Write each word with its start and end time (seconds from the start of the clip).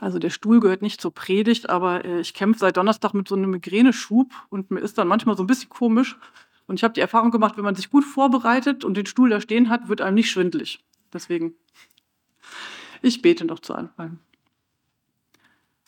Also 0.00 0.18
der 0.18 0.30
Stuhl 0.30 0.60
gehört 0.60 0.80
nicht 0.80 1.00
zur 1.00 1.14
Predigt, 1.14 1.68
aber 1.68 2.04
äh, 2.04 2.20
ich 2.20 2.32
kämpfe 2.32 2.60
seit 2.60 2.76
Donnerstag 2.78 3.12
mit 3.12 3.28
so 3.28 3.34
einem 3.34 3.50
Migräneschub 3.50 4.32
und 4.48 4.70
mir 4.70 4.80
ist 4.80 4.96
dann 4.96 5.06
manchmal 5.06 5.36
so 5.36 5.44
ein 5.44 5.46
bisschen 5.46 5.68
komisch. 5.68 6.16
Und 6.66 6.76
ich 6.76 6.84
habe 6.84 6.94
die 6.94 7.00
Erfahrung 7.00 7.30
gemacht, 7.30 7.56
wenn 7.56 7.64
man 7.64 7.74
sich 7.74 7.90
gut 7.90 8.04
vorbereitet 8.04 8.84
und 8.84 8.96
den 8.96 9.06
Stuhl 9.06 9.28
da 9.28 9.40
stehen 9.40 9.68
hat, 9.68 9.88
wird 9.88 10.00
einem 10.00 10.14
nicht 10.14 10.30
schwindlig. 10.30 10.82
Deswegen, 11.12 11.54
ich 13.02 13.20
bete 13.20 13.44
noch 13.44 13.58
zu 13.58 13.74
Anfang. 13.74 14.18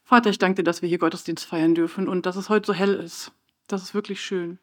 Vater, 0.05 0.29
ich 0.29 0.39
danke 0.39 0.57
dir, 0.57 0.65
dass 0.65 0.83
wir 0.83 0.89
hier 0.89 0.99
Gottesdienst 0.99 1.47
feiern 1.47 1.75
dürfen 1.75 2.07
und 2.07 2.27
dass 2.27 2.37
es 2.37 2.51
heute 2.51 2.67
so 2.67 2.75
hell 2.75 2.95
ist. 2.95 3.33
Das 3.67 3.83
ist 3.83 3.95
wirklich 3.95 4.21
schön. 4.21 4.59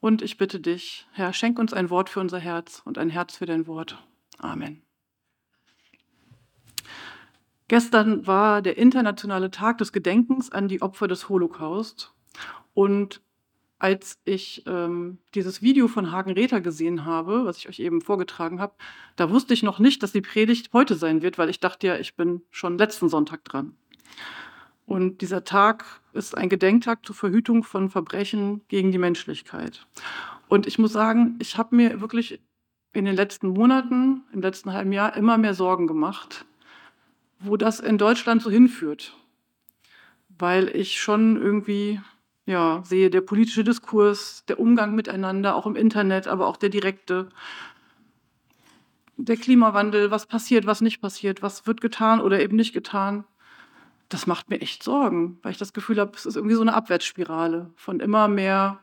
Und 0.00 0.20
ich 0.20 0.36
bitte 0.36 0.60
dich, 0.60 1.06
Herr, 1.12 1.32
schenk 1.32 1.58
uns 1.58 1.72
ein 1.72 1.88
Wort 1.88 2.10
für 2.10 2.20
unser 2.20 2.38
Herz 2.38 2.82
und 2.84 2.98
ein 2.98 3.08
Herz 3.08 3.36
für 3.36 3.46
dein 3.46 3.66
Wort. 3.66 3.96
Amen. 4.38 4.82
Gestern 7.68 8.26
war 8.26 8.62
der 8.62 8.78
internationale 8.78 9.50
Tag 9.50 9.78
des 9.78 9.92
Gedenkens 9.92 10.50
an 10.50 10.68
die 10.68 10.80
Opfer 10.80 11.06
des 11.06 11.28
Holocaust. 11.28 12.14
Und 12.72 13.20
als 13.78 14.18
ich 14.24 14.64
ähm, 14.66 15.18
dieses 15.34 15.62
Video 15.62 15.86
von 15.86 16.10
Hagen 16.10 16.32
Rether 16.32 16.60
gesehen 16.60 17.04
habe, 17.04 17.44
was 17.44 17.58
ich 17.58 17.68
euch 17.68 17.78
eben 17.78 18.00
vorgetragen 18.00 18.60
habe, 18.60 18.74
da 19.16 19.30
wusste 19.30 19.54
ich 19.54 19.62
noch 19.62 19.78
nicht, 19.78 20.02
dass 20.02 20.12
die 20.12 20.20
Predigt 20.20 20.72
heute 20.72 20.94
sein 20.96 21.22
wird, 21.22 21.38
weil 21.38 21.50
ich 21.50 21.60
dachte 21.60 21.86
ja, 21.86 21.96
ich 21.96 22.16
bin 22.16 22.42
schon 22.50 22.78
letzten 22.78 23.08
Sonntag 23.08 23.44
dran. 23.44 23.76
Und 24.86 25.20
dieser 25.20 25.44
Tag 25.44 25.84
ist 26.14 26.36
ein 26.36 26.48
Gedenktag 26.48 27.04
zur 27.04 27.14
Verhütung 27.14 27.62
von 27.62 27.90
Verbrechen 27.90 28.62
gegen 28.68 28.90
die 28.90 28.98
Menschlichkeit. 28.98 29.86
Und 30.48 30.66
ich 30.66 30.78
muss 30.78 30.94
sagen, 30.94 31.36
ich 31.40 31.58
habe 31.58 31.76
mir 31.76 32.00
wirklich 32.00 32.40
in 32.94 33.04
den 33.04 33.14
letzten 33.14 33.48
Monaten, 33.48 34.22
im 34.32 34.40
letzten 34.40 34.72
halben 34.72 34.92
Jahr 34.92 35.14
immer 35.14 35.36
mehr 35.36 35.52
Sorgen 35.52 35.86
gemacht, 35.86 36.46
wo 37.40 37.56
das 37.56 37.80
in 37.80 37.98
Deutschland 37.98 38.42
so 38.42 38.50
hinführt. 38.50 39.14
Weil 40.38 40.68
ich 40.68 41.00
schon 41.00 41.40
irgendwie 41.40 42.00
ja, 42.46 42.82
sehe, 42.84 43.10
der 43.10 43.20
politische 43.20 43.62
Diskurs, 43.62 44.44
der 44.48 44.58
Umgang 44.58 44.94
miteinander, 44.94 45.54
auch 45.54 45.66
im 45.66 45.76
Internet, 45.76 46.26
aber 46.28 46.46
auch 46.46 46.56
der 46.56 46.70
direkte, 46.70 47.28
der 49.18 49.36
Klimawandel, 49.36 50.10
was 50.10 50.26
passiert, 50.26 50.64
was 50.64 50.80
nicht 50.80 51.00
passiert, 51.00 51.42
was 51.42 51.66
wird 51.66 51.80
getan 51.80 52.20
oder 52.20 52.40
eben 52.40 52.56
nicht 52.56 52.72
getan, 52.72 53.24
das 54.08 54.26
macht 54.26 54.48
mir 54.48 54.60
echt 54.62 54.82
Sorgen, 54.82 55.38
weil 55.42 55.52
ich 55.52 55.58
das 55.58 55.74
Gefühl 55.74 55.98
habe, 55.98 56.12
es 56.14 56.24
ist 56.24 56.36
irgendwie 56.36 56.54
so 56.54 56.62
eine 56.62 56.72
Abwärtsspirale 56.72 57.70
von 57.76 58.00
immer 58.00 58.28
mehr, 58.28 58.78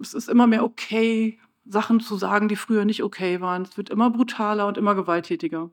es 0.00 0.14
ist 0.14 0.30
immer 0.30 0.46
mehr 0.46 0.64
okay, 0.64 1.38
Sachen 1.66 2.00
zu 2.00 2.16
sagen, 2.16 2.48
die 2.48 2.56
früher 2.56 2.84
nicht 2.84 3.02
okay 3.02 3.40
waren. 3.40 3.62
Es 3.62 3.76
wird 3.76 3.90
immer 3.90 4.10
brutaler 4.10 4.66
und 4.66 4.78
immer 4.78 4.94
gewalttätiger. 4.94 5.70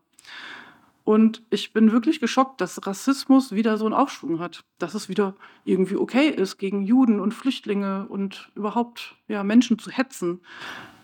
Und 1.03 1.43
ich 1.49 1.73
bin 1.73 1.91
wirklich 1.91 2.21
geschockt, 2.21 2.61
dass 2.61 2.85
Rassismus 2.87 3.51
wieder 3.51 3.77
so 3.77 3.85
einen 3.85 3.93
Aufschwung 3.93 4.39
hat, 4.39 4.63
dass 4.79 4.93
es 4.93 5.09
wieder 5.09 5.35
irgendwie 5.65 5.97
okay 5.97 6.29
ist, 6.29 6.57
gegen 6.57 6.81
Juden 6.81 7.19
und 7.19 7.33
Flüchtlinge 7.33 8.07
und 8.07 8.51
überhaupt 8.55 9.15
ja, 9.27 9.43
Menschen 9.43 9.77
zu 9.79 9.91
hetzen. 9.91 10.39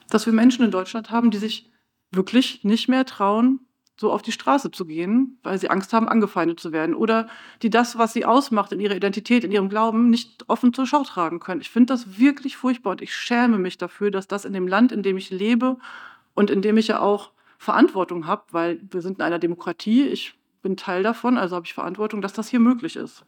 Dass 0.09 0.25
wir 0.25 0.33
Menschen 0.33 0.63
in 0.63 0.71
Deutschland 0.71 1.11
haben, 1.11 1.31
die 1.31 1.37
sich 1.37 1.69
wirklich 2.11 2.63
nicht 2.63 2.87
mehr 2.87 3.05
trauen, 3.05 3.59
so 3.99 4.13
auf 4.13 4.21
die 4.21 4.31
Straße 4.31 4.71
zu 4.71 4.85
gehen, 4.85 5.37
weil 5.43 5.59
sie 5.59 5.69
Angst 5.69 5.91
haben, 5.91 6.07
angefeindet 6.07 6.61
zu 6.61 6.71
werden. 6.71 6.95
Oder 6.95 7.27
die 7.61 7.69
das, 7.69 7.97
was 7.97 8.13
sie 8.13 8.23
ausmacht 8.23 8.71
in 8.71 8.79
ihrer 8.79 8.95
Identität, 8.95 9.43
in 9.43 9.51
ihrem 9.51 9.67
Glauben, 9.67 10.09
nicht 10.09 10.45
offen 10.47 10.73
zur 10.73 10.87
Schau 10.87 11.03
tragen 11.03 11.41
können. 11.41 11.59
Ich 11.59 11.69
finde 11.69 11.93
das 11.93 12.17
wirklich 12.17 12.55
furchtbar 12.55 12.91
und 12.91 13.01
ich 13.01 13.13
schäme 13.13 13.57
mich 13.57 13.77
dafür, 13.77 14.09
dass 14.09 14.27
das 14.27 14.45
in 14.45 14.53
dem 14.53 14.69
Land, 14.69 14.93
in 14.93 15.03
dem 15.03 15.17
ich 15.17 15.29
lebe 15.29 15.77
und 16.33 16.49
in 16.49 16.61
dem 16.61 16.77
ich 16.77 16.87
ja 16.87 17.01
auch 17.01 17.31
Verantwortung 17.59 18.25
habe, 18.25 18.45
weil 18.51 18.79
wir 18.89 19.01
sind 19.01 19.19
in 19.19 19.21
einer 19.21 19.37
Demokratie, 19.37 20.07
ich 20.07 20.33
bin 20.61 20.77
Teil 20.77 21.03
davon, 21.03 21.37
also 21.37 21.57
habe 21.57 21.65
ich 21.65 21.73
Verantwortung, 21.73 22.21
dass 22.21 22.31
das 22.31 22.47
hier 22.47 22.61
möglich 22.61 22.95
ist. 22.95 23.25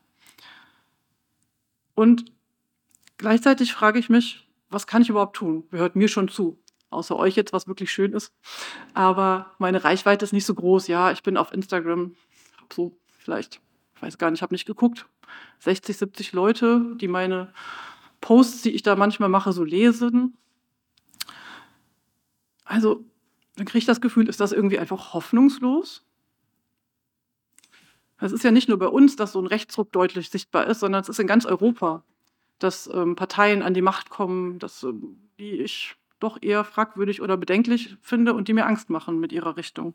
Und 1.96 2.32
gleichzeitig 3.18 3.74
frage 3.74 4.00
ich 4.00 4.10
mich, 4.10 4.48
was 4.70 4.88
kann 4.88 5.02
ich 5.02 5.10
überhaupt 5.10 5.36
tun? 5.36 5.66
Wer 5.70 5.82
hört 5.82 5.98
mir 5.98 6.08
schon 6.08 6.30
zu? 6.30 6.58
Außer 6.90 7.18
euch 7.18 7.36
jetzt, 7.36 7.52
was 7.52 7.68
wirklich 7.68 7.92
schön 7.92 8.14
ist. 8.14 8.34
Aber 8.94 9.54
meine 9.60 9.84
Reichweite 9.84 10.24
ist 10.24 10.32
nicht 10.32 10.46
so 10.46 10.56
groß. 10.56 10.88
Ja, 10.88 11.12
ich 11.12 11.24
bin 11.24 11.36
auf 11.36 11.52
Instagram 11.52 12.16
so 12.72 12.98
vielleicht, 13.18 13.60
ich 13.96 14.02
weiß 14.02 14.18
gar 14.18 14.32
nicht, 14.32 14.40
ich 14.40 14.44
habe 14.44 14.54
nicht 14.54 14.66
geguckt, 14.66 15.08
60, 15.60 15.98
70 15.98 16.32
Leute, 16.32 16.96
die 16.96 17.10
meine 17.10 17.54
Posts, 18.22 18.62
die 18.62 18.72
ich 18.72 18.82
da 18.82 18.96
manchmal 18.96 19.28
mache, 19.28 19.52
so 19.52 19.66
lesen. 19.66 20.38
Also 22.64 23.04
dann 23.62 23.68
kriege 23.68 23.78
ich 23.78 23.86
das 23.86 24.02
Gefühl, 24.02 24.28
ist 24.28 24.40
das 24.40 24.54
irgendwie 24.54 24.80
einfach 24.80 25.14
hoffnungslos? 25.14 26.04
Es 28.20 28.32
ist 28.32 28.44
ja 28.44 28.50
nicht 28.50 28.70
nur 28.70 28.80
bei 28.80 28.88
uns, 28.88 29.16
dass 29.16 29.34
so 29.34 29.40
ein 29.40 29.46
Rechtsruck 29.46 29.92
deutlich 29.92 30.32
sichtbar 30.32 30.66
ist, 30.66 30.80
sondern 30.80 31.02
es 31.02 31.10
ist 31.10 31.20
in 31.20 31.28
ganz 31.28 31.46
Europa, 31.46 32.04
dass 32.58 32.90
ähm, 32.92 33.16
Parteien 33.16 33.62
an 33.62 33.76
die 33.76 33.84
Macht 33.84 34.10
kommen, 34.10 34.58
dass, 34.58 34.82
ähm, 34.82 35.30
die 35.38 35.62
ich 35.62 35.96
doch 36.20 36.40
eher 36.42 36.64
fragwürdig 36.64 37.22
oder 37.22 37.38
bedenklich 37.38 37.98
finde 38.02 38.34
und 38.34 38.48
die 38.48 38.54
mir 38.54 38.66
Angst 38.66 38.90
machen 38.90 39.20
mit 39.20 39.32
ihrer 39.32 39.58
Richtung. 39.58 39.94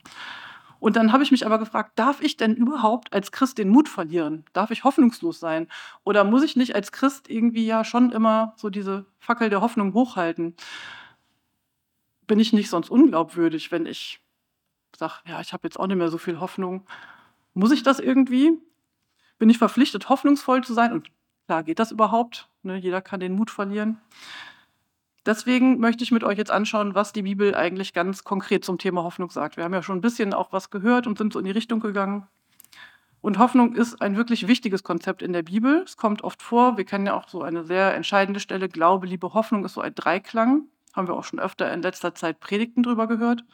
Und 0.79 0.95
dann 0.95 1.11
habe 1.13 1.25
ich 1.25 1.33
mich 1.33 1.45
aber 1.45 1.59
gefragt, 1.59 1.99
darf 1.99 2.21
ich 2.21 2.37
denn 2.37 2.55
überhaupt 2.55 3.13
als 3.13 3.33
Christ 3.33 3.59
den 3.59 3.69
Mut 3.69 3.89
verlieren? 3.89 4.45
Darf 4.53 4.71
ich 4.71 4.85
hoffnungslos 4.85 5.41
sein? 5.41 5.67
Oder 6.05 6.23
muss 6.23 6.45
ich 6.45 6.55
nicht 6.55 6.77
als 6.77 6.93
Christ 6.93 7.29
irgendwie 7.29 7.67
ja 7.67 7.83
schon 7.83 8.13
immer 8.13 8.55
so 8.57 8.71
diese 8.71 9.07
Fackel 9.19 9.51
der 9.51 9.61
Hoffnung 9.61 9.93
hochhalten? 9.93 10.55
Bin 12.27 12.41
ich 12.41 12.53
nicht 12.53 12.71
sonst 12.71 12.91
unglaubwürdig, 12.91 13.73
wenn 13.73 13.87
ich 13.87 14.21
sage, 14.97 15.15
ja, 15.27 15.41
ich 15.41 15.53
habe 15.53 15.67
jetzt 15.67 15.79
auch 15.79 15.87
nicht 15.87 15.97
mehr 15.97 16.11
so 16.11 16.19
viel 16.19 16.41
Hoffnung. 16.41 16.87
Muss 17.55 17.73
ich 17.73 17.83
das 17.83 18.01
irgendwie? 18.01 18.53
Bin 19.39 19.51
ich 19.51 19.59
verpflichtet, 19.59 20.09
hoffnungsvoll 20.09 20.65
zu 20.65 20.75
sein? 20.75 20.93
Und 20.93 21.11
klar, 21.47 21.63
geht 21.63 21.79
das 21.79 21.93
überhaupt? 21.93 22.49
Ne, 22.63 22.77
jeder 22.77 23.03
kann 23.03 23.21
den 23.21 23.35
Mut 23.35 23.51
verlieren. 23.51 24.01
Deswegen 25.27 25.81
möchte 25.81 26.05
ich 26.05 26.13
mit 26.13 26.23
euch 26.23 26.39
jetzt 26.39 26.53
anschauen, 26.53 26.95
was 26.95 27.13
die 27.13 27.23
Bibel 27.23 27.55
eigentlich 27.55 27.93
ganz 27.93 28.23
konkret 28.23 28.65
zum 28.65 28.79
Thema 28.79 29.03
Hoffnung 29.03 29.31
sagt. 29.31 29.57
Wir 29.57 29.65
haben 29.65 29.75
ja 29.75 29.83
schon 29.83 29.99
ein 29.99 30.03
bisschen 30.03 30.33
auch 30.33 30.53
was 30.53 30.71
gehört 30.71 31.07
und 31.07 31.19
sind 31.19 31.33
so 31.33 31.41
in 31.41 31.45
die 31.45 31.51
Richtung 31.51 31.81
gegangen. 31.81 32.27
Und 33.21 33.39
Hoffnung 33.39 33.75
ist 33.75 34.01
ein 34.01 34.17
wirklich 34.17 34.47
wichtiges 34.47 34.85
Konzept 34.85 35.23
in 35.23 35.33
der 35.33 35.43
Bibel. 35.43 35.83
Es 35.85 35.97
kommt 35.97 36.23
oft 36.23 36.43
vor. 36.43 36.77
Wir 36.77 36.85
kennen 36.85 37.07
ja 37.07 37.15
auch 37.15 37.29
so 37.29 37.43
eine 37.43 37.65
sehr 37.65 37.93
entscheidende 37.95 38.39
Stelle. 38.39 38.69
Glaube, 38.69 39.09
Liebe, 39.09 39.35
Hoffnung 39.35 39.65
ist 39.65 39.75
so 39.75 39.81
ein 39.81 39.95
Dreiklang. 39.97 40.69
Haben 40.97 41.09
wir 41.09 41.15
auch 41.15 41.25
schon 41.25 41.39
öfter 41.39 41.73
in 41.73 41.83
letzter 41.83 42.15
Zeit 42.15 42.41
Predigten 42.41 42.83
drüber 42.83 43.07
gehört. 43.07 43.45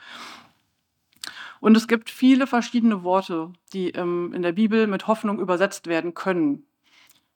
Und 1.61 1.77
es 1.77 1.87
gibt 1.87 2.11
viele 2.11 2.47
verschiedene 2.47 3.05
Worte, 3.05 3.53
die 3.73 3.91
ähm, 3.91 4.33
in 4.33 4.43
der 4.43 4.53
Bibel 4.53 4.87
mit 4.87 5.07
Hoffnung 5.07 5.39
übersetzt 5.39 5.87
werden 5.87 6.15
können. 6.15 6.65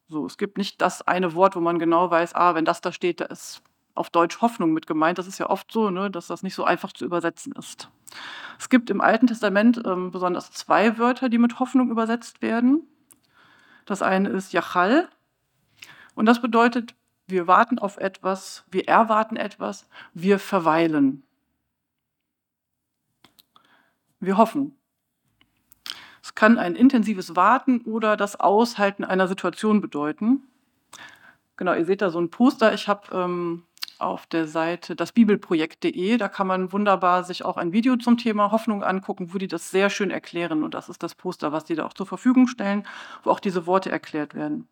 So, 0.08 0.26
es 0.26 0.38
gibt 0.38 0.58
nicht 0.58 0.80
das 0.80 1.02
eine 1.02 1.34
Wort, 1.34 1.56
wo 1.56 1.60
man 1.60 1.78
genau 1.78 2.10
weiß, 2.10 2.34
ah, 2.34 2.54
wenn 2.54 2.64
das 2.64 2.80
da 2.80 2.92
steht, 2.92 3.20
da 3.20 3.26
ist 3.26 3.62
auf 3.94 4.10
Deutsch 4.10 4.40
Hoffnung 4.40 4.72
mit 4.72 4.86
gemeint. 4.86 5.18
Das 5.18 5.26
ist 5.26 5.38
ja 5.38 5.50
oft 5.50 5.72
so, 5.72 5.90
ne, 5.90 6.10
dass 6.10 6.28
das 6.28 6.42
nicht 6.42 6.54
so 6.54 6.64
einfach 6.64 6.92
zu 6.92 7.04
übersetzen 7.04 7.52
ist. 7.52 7.88
Es 8.58 8.68
gibt 8.68 8.90
im 8.90 9.00
Alten 9.00 9.26
Testament 9.26 9.80
ähm, 9.84 10.10
besonders 10.10 10.50
zwei 10.52 10.98
Wörter, 10.98 11.28
die 11.28 11.38
mit 11.38 11.58
Hoffnung 11.58 11.90
übersetzt 11.90 12.42
werden. 12.42 12.82
Das 13.84 14.02
eine 14.02 14.28
ist 14.30 14.52
Jachal 14.52 15.08
und 16.14 16.26
das 16.26 16.40
bedeutet 16.40 16.94
wir 17.26 17.46
warten 17.46 17.78
auf 17.78 17.96
etwas, 17.96 18.64
wir 18.70 18.88
erwarten 18.88 19.36
etwas, 19.36 19.88
wir 20.14 20.38
verweilen. 20.38 21.22
Wir 24.20 24.36
hoffen. 24.36 24.76
Es 26.22 26.34
kann 26.34 26.58
ein 26.58 26.74
intensives 26.74 27.36
Warten 27.36 27.82
oder 27.82 28.16
das 28.16 28.38
Aushalten 28.38 29.04
einer 29.04 29.28
Situation 29.28 29.80
bedeuten. 29.80 30.42
Genau, 31.56 31.74
ihr 31.74 31.84
seht 31.84 32.02
da 32.02 32.10
so 32.10 32.20
ein 32.20 32.30
Poster. 32.30 32.74
Ich 32.74 32.88
habe 32.88 33.08
ähm, 33.12 33.62
auf 33.98 34.26
der 34.26 34.46
Seite 34.46 34.94
dasbibelprojekt.de, 34.94 36.16
da 36.16 36.28
kann 36.28 36.46
man 36.46 36.72
wunderbar 36.72 37.24
sich 37.24 37.44
auch 37.44 37.56
ein 37.56 37.72
Video 37.72 37.96
zum 37.96 38.18
Thema 38.18 38.50
Hoffnung 38.50 38.82
angucken, 38.82 39.32
wo 39.32 39.38
die 39.38 39.48
das 39.48 39.70
sehr 39.70 39.88
schön 39.88 40.10
erklären. 40.10 40.62
Und 40.62 40.74
das 40.74 40.88
ist 40.88 41.02
das 41.02 41.14
Poster, 41.14 41.52
was 41.52 41.64
die 41.64 41.74
da 41.74 41.86
auch 41.86 41.94
zur 41.94 42.06
Verfügung 42.06 42.46
stellen, 42.46 42.86
wo 43.22 43.30
auch 43.30 43.40
diese 43.40 43.66
Worte 43.66 43.90
erklärt 43.90 44.34
werden. 44.34 44.68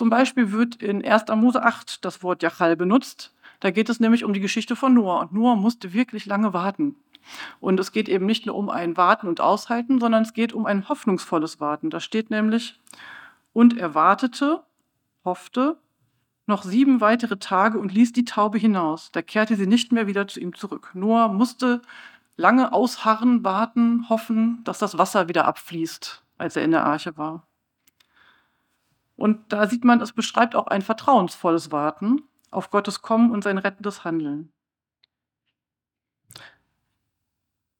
Zum 0.00 0.08
Beispiel 0.08 0.50
wird 0.50 0.76
in 0.76 1.04
1. 1.04 1.24
Mose 1.36 1.62
8 1.62 2.06
das 2.06 2.22
Wort 2.22 2.42
Jachal 2.42 2.74
benutzt. 2.74 3.34
Da 3.60 3.70
geht 3.70 3.90
es 3.90 4.00
nämlich 4.00 4.24
um 4.24 4.32
die 4.32 4.40
Geschichte 4.40 4.74
von 4.74 4.94
Noah. 4.94 5.20
Und 5.20 5.34
Noah 5.34 5.56
musste 5.56 5.92
wirklich 5.92 6.24
lange 6.24 6.54
warten. 6.54 6.96
Und 7.60 7.78
es 7.78 7.92
geht 7.92 8.08
eben 8.08 8.24
nicht 8.24 8.46
nur 8.46 8.54
um 8.54 8.70
ein 8.70 8.96
Warten 8.96 9.28
und 9.28 9.42
Aushalten, 9.42 10.00
sondern 10.00 10.22
es 10.22 10.32
geht 10.32 10.54
um 10.54 10.64
ein 10.64 10.88
hoffnungsvolles 10.88 11.60
Warten. 11.60 11.90
Da 11.90 12.00
steht 12.00 12.30
nämlich, 12.30 12.80
und 13.52 13.76
er 13.76 13.94
wartete, 13.94 14.62
hoffte, 15.22 15.76
noch 16.46 16.62
sieben 16.62 17.02
weitere 17.02 17.36
Tage 17.36 17.78
und 17.78 17.92
ließ 17.92 18.14
die 18.14 18.24
Taube 18.24 18.56
hinaus. 18.56 19.12
Da 19.12 19.20
kehrte 19.20 19.54
sie 19.54 19.66
nicht 19.66 19.92
mehr 19.92 20.06
wieder 20.06 20.26
zu 20.26 20.40
ihm 20.40 20.54
zurück. 20.54 20.92
Noah 20.94 21.28
musste 21.28 21.82
lange 22.38 22.72
ausharren, 22.72 23.44
warten, 23.44 24.08
hoffen, 24.08 24.64
dass 24.64 24.78
das 24.78 24.96
Wasser 24.96 25.28
wieder 25.28 25.44
abfließt, 25.44 26.24
als 26.38 26.56
er 26.56 26.64
in 26.64 26.70
der 26.70 26.86
Arche 26.86 27.18
war. 27.18 27.46
Und 29.20 29.52
da 29.52 29.66
sieht 29.66 29.84
man, 29.84 30.00
es 30.00 30.14
beschreibt 30.14 30.56
auch 30.56 30.66
ein 30.68 30.80
vertrauensvolles 30.80 31.70
Warten 31.70 32.22
auf 32.50 32.70
Gottes 32.70 33.02
Kommen 33.02 33.32
und 33.32 33.44
sein 33.44 33.58
rettendes 33.58 34.02
Handeln. 34.02 34.50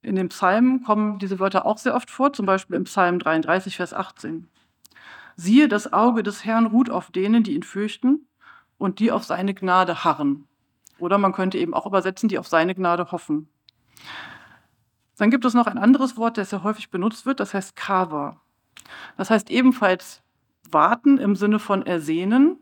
In 0.02 0.16
den 0.16 0.28
Psalmen 0.28 0.82
kommen 0.82 1.18
diese 1.18 1.38
Wörter 1.38 1.64
auch 1.64 1.78
sehr 1.78 1.94
oft 1.94 2.10
vor, 2.10 2.34
zum 2.34 2.44
Beispiel 2.44 2.76
im 2.76 2.84
Psalm 2.84 3.18
33, 3.18 3.76
Vers 3.76 3.94
18. 3.94 4.50
Siehe, 5.34 5.66
das 5.66 5.94
Auge 5.94 6.22
des 6.22 6.44
Herrn 6.44 6.66
ruht 6.66 6.90
auf 6.90 7.10
denen, 7.10 7.42
die 7.42 7.54
ihn 7.54 7.62
fürchten 7.62 8.26
und 8.76 8.98
die 8.98 9.10
auf 9.10 9.24
seine 9.24 9.54
Gnade 9.54 10.04
harren. 10.04 10.46
Oder 10.98 11.16
man 11.16 11.32
könnte 11.32 11.56
eben 11.56 11.72
auch 11.72 11.86
übersetzen, 11.86 12.28
die 12.28 12.38
auf 12.38 12.48
seine 12.48 12.74
Gnade 12.74 13.12
hoffen. 13.12 13.48
Dann 15.16 15.30
gibt 15.30 15.46
es 15.46 15.54
noch 15.54 15.68
ein 15.68 15.78
anderes 15.78 16.18
Wort, 16.18 16.36
das 16.36 16.50
sehr 16.50 16.64
häufig 16.64 16.90
benutzt 16.90 17.24
wird, 17.24 17.40
das 17.40 17.54
heißt 17.54 17.76
Kava. 17.76 18.42
Das 19.16 19.30
heißt 19.30 19.50
ebenfalls 19.50 20.22
warten 20.72 21.18
im 21.18 21.36
Sinne 21.36 21.58
von 21.58 21.84
ersehnen, 21.84 22.58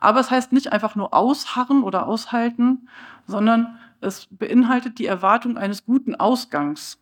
aber 0.00 0.20
es 0.20 0.30
heißt 0.30 0.52
nicht 0.52 0.72
einfach 0.72 0.94
nur 0.94 1.14
ausharren 1.14 1.82
oder 1.82 2.06
aushalten, 2.06 2.88
sondern 3.26 3.78
es 4.00 4.28
beinhaltet 4.30 4.98
die 4.98 5.06
Erwartung 5.06 5.58
eines 5.58 5.84
guten 5.84 6.14
Ausgangs. 6.14 6.98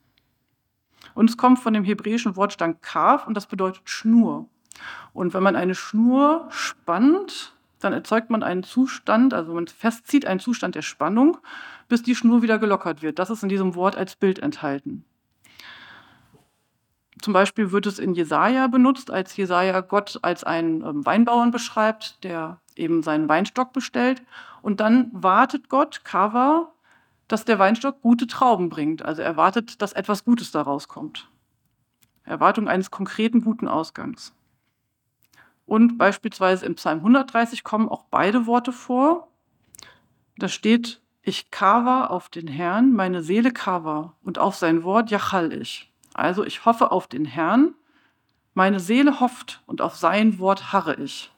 Und 1.14 1.30
es 1.30 1.36
kommt 1.36 1.58
von 1.58 1.74
dem 1.74 1.84
hebräischen 1.84 2.36
Wortstand 2.36 2.82
Kaf 2.82 3.26
und 3.26 3.34
das 3.34 3.46
bedeutet 3.46 3.88
Schnur. 3.88 4.48
Und 5.12 5.34
wenn 5.34 5.42
man 5.42 5.56
eine 5.56 5.74
Schnur 5.74 6.46
spannt, 6.50 7.54
dann 7.80 7.92
erzeugt 7.92 8.30
man 8.30 8.42
einen 8.42 8.62
Zustand, 8.62 9.34
also 9.34 9.54
man 9.54 9.66
festzieht 9.66 10.26
einen 10.26 10.40
Zustand 10.40 10.74
der 10.74 10.82
Spannung, 10.82 11.38
bis 11.88 12.02
die 12.02 12.14
Schnur 12.14 12.42
wieder 12.42 12.58
gelockert 12.58 13.02
wird. 13.02 13.18
Das 13.18 13.30
ist 13.30 13.42
in 13.42 13.48
diesem 13.48 13.74
Wort 13.74 13.96
als 13.96 14.16
Bild 14.16 14.38
enthalten. 14.38 15.04
Zum 17.22 17.32
Beispiel 17.32 17.72
wird 17.72 17.86
es 17.86 17.98
in 17.98 18.14
Jesaja 18.14 18.66
benutzt, 18.66 19.10
als 19.10 19.36
Jesaja 19.36 19.80
Gott 19.80 20.18
als 20.22 20.44
einen 20.44 20.82
ähm, 20.82 21.06
Weinbauern 21.06 21.50
beschreibt, 21.50 22.22
der 22.24 22.60
eben 22.74 23.02
seinen 23.02 23.28
Weinstock 23.28 23.72
bestellt. 23.72 24.22
Und 24.62 24.80
dann 24.80 25.10
wartet 25.12 25.68
Gott, 25.68 26.04
Kava, 26.04 26.72
dass 27.28 27.44
der 27.44 27.58
Weinstock 27.58 28.02
gute 28.02 28.26
Trauben 28.26 28.68
bringt. 28.68 29.02
Also 29.02 29.22
er 29.22 29.36
wartet, 29.36 29.80
dass 29.82 29.92
etwas 29.92 30.24
Gutes 30.24 30.50
daraus 30.50 30.88
kommt. 30.88 31.28
Erwartung 32.24 32.68
eines 32.68 32.90
konkreten 32.90 33.42
guten 33.42 33.68
Ausgangs. 33.68 34.34
Und 35.64 35.98
beispielsweise 35.98 36.66
im 36.66 36.76
Psalm 36.76 36.98
130 36.98 37.64
kommen 37.64 37.88
auch 37.88 38.04
beide 38.10 38.46
Worte 38.46 38.72
vor. 38.72 39.28
Da 40.36 40.48
steht, 40.48 41.00
ich 41.22 41.50
kava 41.50 42.06
auf 42.06 42.28
den 42.28 42.46
Herrn, 42.46 42.92
meine 42.92 43.22
Seele 43.22 43.52
kava 43.52 44.14
und 44.22 44.38
auf 44.38 44.54
sein 44.54 44.84
Wort 44.84 45.10
jachal 45.10 45.52
ich. 45.52 45.92
Also 46.16 46.44
ich 46.44 46.64
hoffe 46.64 46.92
auf 46.92 47.06
den 47.08 47.26
Herrn, 47.26 47.74
meine 48.54 48.80
Seele 48.80 49.20
hofft 49.20 49.62
und 49.66 49.82
auf 49.82 49.96
sein 49.96 50.38
Wort 50.38 50.72
harre 50.72 50.94
ich. 50.94 51.30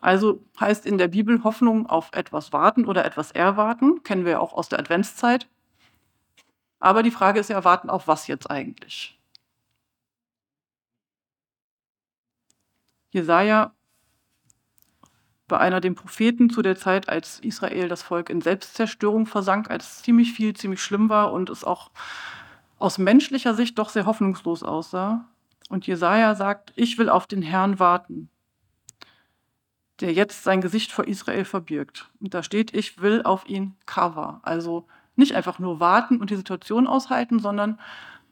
Also 0.00 0.44
heißt 0.60 0.84
in 0.84 0.98
der 0.98 1.08
Bibel 1.08 1.44
Hoffnung 1.44 1.86
auf 1.86 2.10
etwas 2.12 2.52
warten 2.52 2.84
oder 2.84 3.06
etwas 3.06 3.30
erwarten, 3.30 4.02
kennen 4.02 4.26
wir 4.26 4.32
ja 4.32 4.38
auch 4.38 4.52
aus 4.52 4.68
der 4.68 4.80
Adventszeit. 4.80 5.48
Aber 6.78 7.02
die 7.02 7.10
Frage 7.10 7.40
ist 7.40 7.48
ja, 7.48 7.64
warten 7.64 7.88
auf 7.88 8.06
was 8.06 8.26
jetzt 8.26 8.50
eigentlich? 8.50 9.18
Jesaja 13.12 13.72
war 15.48 15.60
einer 15.60 15.80
der 15.80 15.92
Propheten 15.92 16.50
zu 16.50 16.60
der 16.60 16.76
Zeit, 16.76 17.08
als 17.08 17.40
Israel 17.40 17.88
das 17.88 18.02
Volk 18.02 18.28
in 18.28 18.42
Selbstzerstörung 18.42 19.24
versank, 19.24 19.70
als 19.70 20.02
ziemlich 20.02 20.32
viel, 20.32 20.54
ziemlich 20.54 20.82
schlimm 20.82 21.08
war 21.08 21.32
und 21.32 21.48
es 21.48 21.64
auch 21.64 21.90
aus 22.82 22.98
menschlicher 22.98 23.54
Sicht 23.54 23.78
doch 23.78 23.88
sehr 23.88 24.06
hoffnungslos 24.06 24.62
aussah. 24.62 25.28
Und 25.68 25.86
Jesaja 25.86 26.34
sagt: 26.34 26.72
Ich 26.76 26.98
will 26.98 27.08
auf 27.08 27.26
den 27.26 27.42
Herrn 27.42 27.78
warten 27.78 28.28
der 30.02 30.12
jetzt 30.12 30.42
sein 30.42 30.60
Gesicht 30.60 30.90
vor 30.90 31.06
Israel 31.06 31.44
verbirgt. 31.44 32.10
Und 32.20 32.34
da 32.34 32.42
steht, 32.42 32.74
ich 32.74 33.00
will 33.00 33.22
auf 33.22 33.48
ihn 33.48 33.76
cover. 33.86 34.40
Also 34.42 34.86
nicht 35.14 35.34
einfach 35.34 35.60
nur 35.60 35.78
warten 35.78 36.20
und 36.20 36.30
die 36.30 36.36
Situation 36.36 36.88
aushalten, 36.88 37.38
sondern 37.38 37.78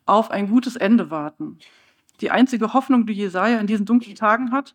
auf 0.05 0.31
ein 0.33 0.49
gutes 0.49 0.75
Ende 0.75 1.11
warten. 1.11 1.59
Die 2.21 2.33
einzige 2.33 2.75
Hoffnung, 2.75 3.07
die 3.07 3.13
Jesaja 3.13 3.59
in 3.61 3.69
diesen 3.69 3.87
dunklen 3.87 4.17
Tagen 4.17 4.51
hat, 4.51 4.75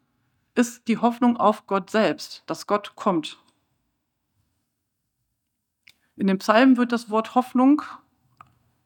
ist 0.56 0.88
die 0.88 0.98
Hoffnung 0.98 1.36
auf 1.36 1.68
Gott 1.68 1.89
selbst, 1.89 2.44
dass 2.45 2.66
Gott 2.66 2.95
kommt. 2.95 3.39
In 6.16 6.27
dem 6.27 6.38
Psalm 6.38 6.77
wird 6.77 6.94
das 6.94 7.10
Wort 7.10 7.36
Hoffnung 7.36 7.81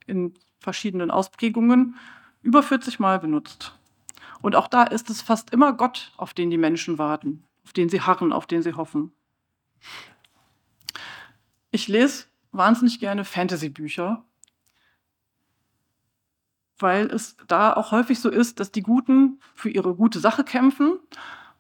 in 0.07 0.33
verschiedenen 0.59 1.11
Ausprägungen 1.11 1.95
über 2.41 2.63
40 2.63 2.99
Mal 2.99 3.19
benutzt. 3.19 3.75
Und 4.41 4.55
auch 4.55 4.67
da 4.67 4.83
ist 4.83 5.09
es 5.09 5.21
fast 5.21 5.51
immer 5.51 5.73
Gott, 5.73 6.13
auf 6.17 6.33
den 6.33 6.49
die 6.49 6.57
Menschen 6.57 6.97
warten 6.97 7.43
auf 7.69 7.73
den 7.73 7.87
sie 7.87 8.01
harren, 8.01 8.33
auf 8.33 8.47
den 8.47 8.63
sie 8.63 8.73
hoffen. 8.73 9.11
Ich 11.69 11.87
lese 11.87 12.25
wahnsinnig 12.51 12.99
gerne 12.99 13.23
Fantasy-Bücher, 13.25 14.25
weil 16.79 17.11
es 17.11 17.37
da 17.45 17.71
auch 17.73 17.91
häufig 17.91 18.19
so 18.19 18.31
ist, 18.31 18.59
dass 18.59 18.71
die 18.71 18.81
Guten 18.81 19.39
für 19.53 19.69
ihre 19.69 19.93
gute 19.93 20.19
Sache 20.19 20.43
kämpfen 20.43 20.97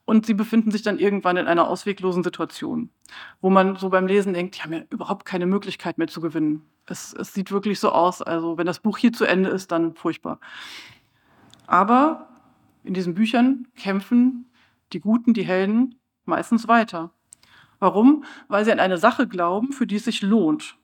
und 0.09 0.25
sie 0.25 0.33
befinden 0.33 0.71
sich 0.71 0.81
dann 0.81 0.97
irgendwann 0.97 1.37
in 1.37 1.45
einer 1.45 1.67
ausweglosen 1.67 2.23
Situation, 2.23 2.89
wo 3.41 3.51
man 3.51 3.75
so 3.75 3.89
beim 3.89 4.07
Lesen 4.07 4.33
denkt, 4.33 4.57
die 4.57 4.61
haben 4.63 4.73
ja 4.73 4.81
überhaupt 4.89 5.23
keine 5.23 5.45
Möglichkeit 5.45 5.99
mehr 5.99 6.07
zu 6.07 6.19
gewinnen. 6.19 6.63
Es, 6.87 7.13
es 7.13 7.31
sieht 7.31 7.51
wirklich 7.51 7.79
so 7.79 7.91
aus, 7.91 8.23
also 8.23 8.57
wenn 8.57 8.65
das 8.65 8.79
Buch 8.79 8.97
hier 8.97 9.13
zu 9.13 9.25
Ende 9.25 9.51
ist, 9.51 9.71
dann 9.71 9.93
furchtbar. 9.93 10.39
Aber 11.67 12.27
in 12.83 12.95
diesen 12.95 13.13
Büchern 13.13 13.67
kämpfen 13.75 14.49
die 14.93 14.99
Guten, 14.99 15.35
die 15.35 15.43
Helden, 15.43 15.99
meistens 16.25 16.67
weiter. 16.67 17.11
Warum? 17.77 18.23
Weil 18.47 18.65
sie 18.65 18.71
an 18.71 18.79
eine 18.79 18.97
Sache 18.97 19.27
glauben, 19.27 19.73
für 19.73 19.85
die 19.85 19.97
es 19.97 20.05
sich 20.05 20.23
lohnt. 20.23 20.75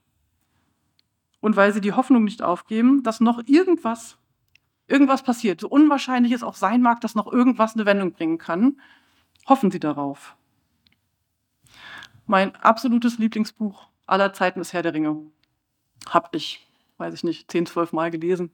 Und 1.40 1.56
weil 1.56 1.74
sie 1.74 1.82
die 1.82 1.94
Hoffnung 1.94 2.26
nicht 2.26 2.44
aufgeben, 2.44 3.02
dass 3.02 3.22
noch 3.22 3.42
irgendwas, 3.48 4.20
irgendwas 4.86 5.24
passiert. 5.24 5.62
So 5.62 5.68
unwahrscheinlich 5.68 6.32
es 6.32 6.44
auch 6.44 6.54
sein 6.54 6.84
mag, 6.84 7.02
dass 7.02 7.16
noch 7.16 7.34
irgendwas 7.34 7.74
eine 7.74 7.88
Wendung 7.88 8.12
bringen 8.12 8.38
kann, 8.38 8.78
hoffen 9.46 9.72
sie 9.72 9.80
darauf. 9.80 10.36
Mein 12.26 12.56
absolutes 12.56 13.18
Lieblingsbuch 13.18 13.88
aller 14.08 14.34
Zeiten 14.34 14.60
ist 14.60 14.74
Herr 14.74 14.82
der 14.82 14.94
Ringe. 14.94 15.18
Hab 16.10 16.36
ich, 16.36 16.66
weiß 16.98 17.14
ich 17.14 17.24
nicht, 17.24 17.52
zehn, 17.52 17.66
zwölf 17.66 17.94
Mal 17.94 18.12
gelesen. 18.12 18.52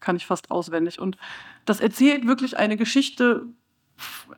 Kann 0.00 0.16
ich 0.16 0.26
fast 0.26 0.50
auswendig. 0.50 0.98
Und 0.98 1.16
das 1.64 1.80
erzählt 1.80 2.26
wirklich 2.26 2.58
eine 2.58 2.76
Geschichte 2.76 3.46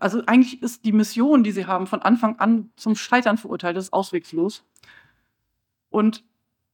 also 0.01 0.23
eigentlich 0.27 0.63
ist 0.63 0.85
die 0.85 0.93
Mission, 0.93 1.43
die 1.43 1.53
sie 1.53 1.67
haben, 1.67 1.87
von 1.87 2.03
Anfang 2.03 2.39
an 2.39 2.71
zum 2.77 2.97
Scheitern 2.97 3.39
verurteilt. 3.39 3.77
Das 3.77 3.85
ist 3.85 3.93
auswegslos. 3.93 4.65
Und 5.91 6.25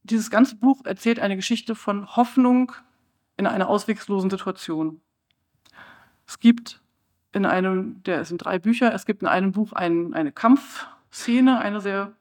dieses 0.02 0.30
ganze 0.30 0.56
Buch 0.56 0.84
erzählt 0.84 1.20
eine 1.20 1.36
Geschichte 1.36 1.74
von 1.74 2.16
Hoffnung 2.16 2.72
in 3.36 3.46
einer 3.46 3.68
auswegslosen 3.68 4.30
Situation. 4.30 5.00
Es 6.26 6.40
gibt 6.40 6.81
in 7.32 7.46
einem, 7.46 8.02
der 8.04 8.24
sind 8.24 8.44
drei 8.44 8.58
Bücher, 8.58 8.92
es 8.94 9.06
gibt 9.06 9.22
in 9.22 9.28
einem 9.28 9.52
Buch 9.52 9.72
ein, 9.72 10.14
eine 10.14 10.32
Kampfszene, 10.32 11.58
eine 11.58 11.80
sehr 11.80 12.12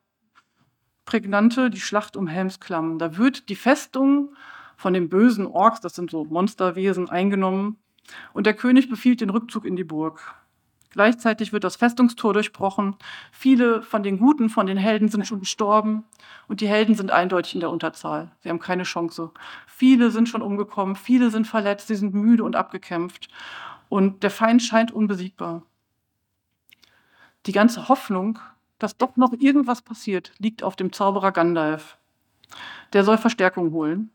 prägnante, 1.06 1.70
die 1.70 1.82
Schlacht 1.82 2.16
um 2.16 2.28
Helmsklamm. 2.28 2.98
Da 2.98 3.18
wird 3.18 3.50
die 3.50 3.56
Festung 3.56 4.36
von 4.78 4.94
den 4.94 5.10
bösen 5.10 5.46
Orks, 5.46 5.82
das 5.82 5.96
sind 5.96 6.12
so 6.12 6.24
Monsterwesen, 6.24 7.10
eingenommen 7.10 7.78
und 8.34 8.46
der 8.46 8.54
König 8.54 8.90
befiehlt 8.90 9.22
den 9.22 9.30
Rückzug 9.30 9.66
in 9.66 9.76
die 9.76 9.84
Burg. 9.84 10.36
Gleichzeitig 10.92 11.54
wird 11.54 11.64
das 11.64 11.78
Festungstor 11.78 12.34
durchbrochen. 12.34 12.98
Viele 13.32 13.82
von 13.82 14.04
den 14.04 14.20
Guten, 14.20 14.50
von 14.50 14.66
den 14.66 14.78
Helden 14.78 15.08
sind 15.08 15.26
schon 15.26 15.40
gestorben 15.40 16.04
und 16.50 16.60
die 16.60 16.68
Helden 16.68 16.96
sind 16.96 17.12
eindeutig 17.12 17.54
in 17.54 17.62
der 17.62 17.70
Unterzahl. 17.70 18.32
Sie 18.40 18.50
haben 18.50 18.60
keine 18.60 18.84
Chance. 18.84 19.32
Viele 19.68 20.12
sind 20.12 20.28
schon 20.28 20.42
umgekommen, 20.42 20.98
viele 20.98 21.30
sind 21.30 21.48
verletzt, 21.48 21.88
sie 21.88 21.96
sind 21.96 22.14
müde 22.14 22.44
und 22.44 22.58
abgekämpft 22.58 23.30
und 23.92 24.24
der 24.24 24.32
Feind 24.32 24.64
scheint 24.64 24.94
unbesiegbar. 24.94 25.64
Die 27.46 27.52
ganze 27.52 27.90
Hoffnung, 27.90 28.40
dass 28.80 28.96
doch 28.96 29.18
noch 29.18 29.34
irgendwas 29.34 29.82
passiert, 29.82 30.32
liegt 30.40 30.64
auf 30.64 30.78
dem 30.78 30.94
Zauberer 30.94 31.34
Gandalf. 31.34 31.98
Der 32.94 33.04
soll 33.04 33.18
Verstärkung 33.18 33.74
holen. 33.74 34.10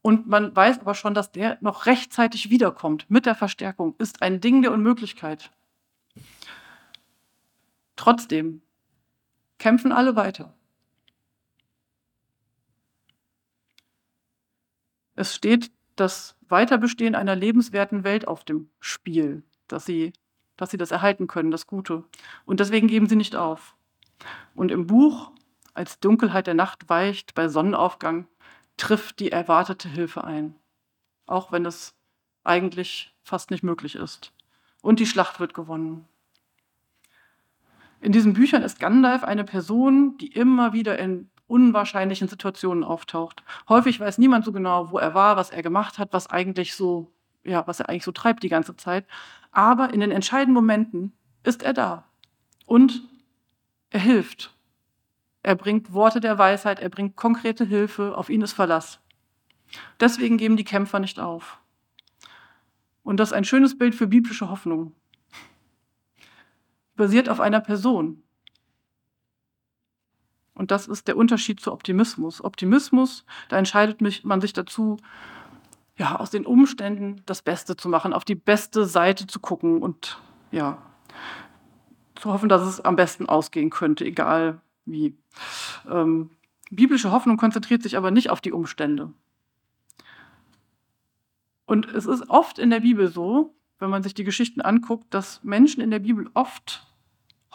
Und 0.00 0.28
man 0.28 0.54
weiß 0.54 0.78
aber 0.78 0.94
schon, 0.94 1.12
dass 1.12 1.32
der 1.32 1.58
noch 1.60 1.86
rechtzeitig 1.86 2.48
wiederkommt 2.48 3.10
mit 3.10 3.26
der 3.26 3.34
Verstärkung, 3.34 3.96
ist 3.98 4.22
ein 4.22 4.40
Ding 4.40 4.62
der 4.62 4.70
Unmöglichkeit. 4.70 5.50
Trotzdem 7.96 8.62
kämpfen 9.58 9.90
alle 9.90 10.14
weiter. 10.14 10.54
Es 15.16 15.34
steht 15.34 15.72
das 15.96 16.36
Weiterbestehen 16.48 17.14
einer 17.14 17.34
lebenswerten 17.34 18.04
Welt 18.04 18.28
auf 18.28 18.44
dem 18.44 18.68
Spiel, 18.80 19.42
dass 19.68 19.84
sie, 19.84 20.12
dass 20.56 20.70
sie 20.70 20.76
das 20.76 20.90
erhalten 20.90 21.26
können, 21.26 21.50
das 21.50 21.66
Gute. 21.66 22.04
Und 22.44 22.60
deswegen 22.60 22.86
geben 22.86 23.08
sie 23.08 23.16
nicht 23.16 23.36
auf. 23.36 23.74
Und 24.54 24.70
im 24.70 24.86
Buch, 24.86 25.32
als 25.74 26.00
Dunkelheit 26.00 26.46
der 26.46 26.54
Nacht 26.54 26.88
weicht, 26.88 27.34
bei 27.34 27.48
Sonnenaufgang, 27.48 28.26
trifft 28.76 29.20
die 29.20 29.32
erwartete 29.32 29.88
Hilfe 29.88 30.24
ein, 30.24 30.54
auch 31.26 31.52
wenn 31.52 31.66
es 31.66 31.94
eigentlich 32.44 33.14
fast 33.22 33.50
nicht 33.50 33.62
möglich 33.62 33.96
ist. 33.96 34.32
Und 34.82 35.00
die 35.00 35.06
Schlacht 35.06 35.40
wird 35.40 35.54
gewonnen. 35.54 36.06
In 38.00 38.12
diesen 38.12 38.34
Büchern 38.34 38.62
ist 38.62 38.78
Gandalf 38.78 39.24
eine 39.24 39.44
Person, 39.44 40.16
die 40.18 40.28
immer 40.28 40.72
wieder 40.72 40.98
in 40.98 41.30
unwahrscheinlichen 41.46 42.28
Situationen 42.28 42.84
auftaucht. 42.84 43.42
Häufig 43.68 44.00
weiß 44.00 44.18
niemand 44.18 44.44
so 44.44 44.52
genau, 44.52 44.90
wo 44.90 44.98
er 44.98 45.14
war, 45.14 45.36
was 45.36 45.50
er 45.50 45.62
gemacht 45.62 45.98
hat, 45.98 46.12
was 46.12 46.28
eigentlich 46.28 46.74
so, 46.74 47.10
ja, 47.44 47.66
was 47.66 47.80
er 47.80 47.88
eigentlich 47.88 48.04
so 48.04 48.12
treibt 48.12 48.42
die 48.42 48.48
ganze 48.48 48.76
Zeit. 48.76 49.06
Aber 49.52 49.92
in 49.94 50.00
den 50.00 50.10
entscheidenden 50.10 50.54
Momenten 50.54 51.12
ist 51.44 51.62
er 51.62 51.72
da 51.72 52.04
und 52.66 53.02
er 53.90 54.00
hilft. 54.00 54.54
Er 55.42 55.54
bringt 55.54 55.92
Worte 55.92 56.20
der 56.20 56.38
Weisheit, 56.38 56.80
er 56.80 56.88
bringt 56.88 57.14
konkrete 57.14 57.64
Hilfe, 57.64 58.16
auf 58.16 58.28
ihn 58.28 58.42
ist 58.42 58.52
Verlass. 58.52 59.00
Deswegen 60.00 60.38
geben 60.38 60.56
die 60.56 60.64
Kämpfer 60.64 60.98
nicht 60.98 61.20
auf. 61.20 61.60
Und 63.04 63.18
das 63.18 63.28
ist 63.28 63.34
ein 63.34 63.44
schönes 63.44 63.78
Bild 63.78 63.94
für 63.94 64.08
biblische 64.08 64.50
Hoffnung. 64.50 64.92
Basiert 66.96 67.28
auf 67.28 67.38
einer 67.40 67.60
Person. 67.60 68.22
Und 70.56 70.70
das 70.70 70.88
ist 70.88 71.06
der 71.06 71.16
Unterschied 71.16 71.60
zu 71.60 71.70
Optimismus. 71.70 72.42
Optimismus, 72.42 73.24
da 73.50 73.58
entscheidet 73.58 74.00
man 74.24 74.40
sich 74.40 74.54
dazu, 74.54 74.96
ja, 75.98 76.16
aus 76.16 76.30
den 76.30 76.46
Umständen 76.46 77.22
das 77.26 77.42
Beste 77.42 77.76
zu 77.76 77.88
machen, 77.88 78.12
auf 78.12 78.24
die 78.24 78.34
beste 78.34 78.86
Seite 78.86 79.26
zu 79.26 79.38
gucken 79.38 79.82
und 79.82 80.18
ja, 80.50 80.78
zu 82.14 82.32
hoffen, 82.32 82.48
dass 82.48 82.62
es 82.62 82.80
am 82.80 82.96
besten 82.96 83.26
ausgehen 83.26 83.70
könnte, 83.70 84.04
egal 84.04 84.60
wie. 84.86 85.14
Ähm, 85.90 86.30
biblische 86.70 87.12
Hoffnung 87.12 87.36
konzentriert 87.36 87.82
sich 87.82 87.96
aber 87.96 88.10
nicht 88.10 88.30
auf 88.30 88.40
die 88.40 88.52
Umstände. 88.52 89.12
Und 91.66 91.86
es 91.86 92.06
ist 92.06 92.30
oft 92.30 92.58
in 92.58 92.70
der 92.70 92.80
Bibel 92.80 93.08
so, 93.08 93.54
wenn 93.78 93.90
man 93.90 94.02
sich 94.02 94.14
die 94.14 94.24
Geschichten 94.24 94.62
anguckt, 94.62 95.12
dass 95.12 95.44
Menschen 95.44 95.82
in 95.82 95.90
der 95.90 95.98
Bibel 95.98 96.30
oft 96.32 96.85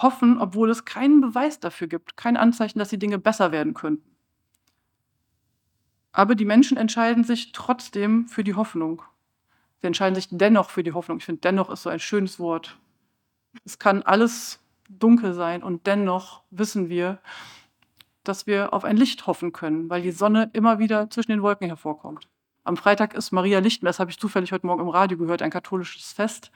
hoffen, 0.02 0.40
obwohl 0.40 0.70
es 0.70 0.86
keinen 0.86 1.22
Beweis 1.22 1.60
dafür 1.60 1.88
gibt, 1.88 2.18
kein 2.18 2.38
Anzeichen, 2.38 2.80
dass 2.80 2.90
die 2.90 3.00
Dinge 3.00 3.20
besser 3.20 3.52
werden 3.52 3.74
könnten. 3.74 4.10
Aber 6.12 6.36
die 6.36 6.46
Menschen 6.46 6.78
entscheiden 6.78 7.24
sich 7.24 7.52
trotzdem 7.52 8.28
für 8.28 8.44
die 8.44 8.56
Hoffnung. 8.56 9.02
Sie 9.80 9.88
entscheiden 9.88 10.16
sich 10.16 10.28
dennoch 10.30 10.70
für 10.70 10.84
die 10.84 10.94
Hoffnung. 10.94 11.20
Ich 11.20 11.26
finde, 11.26 11.42
dennoch 11.42 11.70
ist 11.70 11.84
so 11.84 11.90
ein 11.90 12.00
schönes 12.00 12.40
Wort. 12.40 12.78
Es 13.66 13.80
kann 13.80 14.04
alles 14.04 14.60
dunkel 14.90 15.34
sein 15.34 15.64
und 15.64 15.88
dennoch 15.88 16.44
wissen 16.52 16.90
wir, 16.90 17.20
dass 18.24 18.46
wir 18.46 18.74
auf 18.74 18.84
ein 18.84 18.98
Licht 18.98 19.26
hoffen 19.26 19.52
können, 19.52 19.90
weil 19.90 20.02
die 20.02 20.12
Sonne 20.12 20.50
immer 20.54 20.80
wieder 20.80 21.10
zwischen 21.10 21.32
den 21.32 21.42
Wolken 21.42 21.68
hervorkommt. 21.68 22.28
Am 22.64 22.78
Freitag 22.78 23.16
ist 23.16 23.32
Maria 23.32 23.60
Lichtmess, 23.60 24.00
habe 24.00 24.12
ich 24.12 24.20
zufällig 24.20 24.52
heute 24.52 24.68
Morgen 24.68 24.82
im 24.82 24.90
Radio 24.90 25.18
gehört, 25.18 25.42
ein 25.42 25.50
katholisches 25.50 26.12
Fest, 26.14 26.52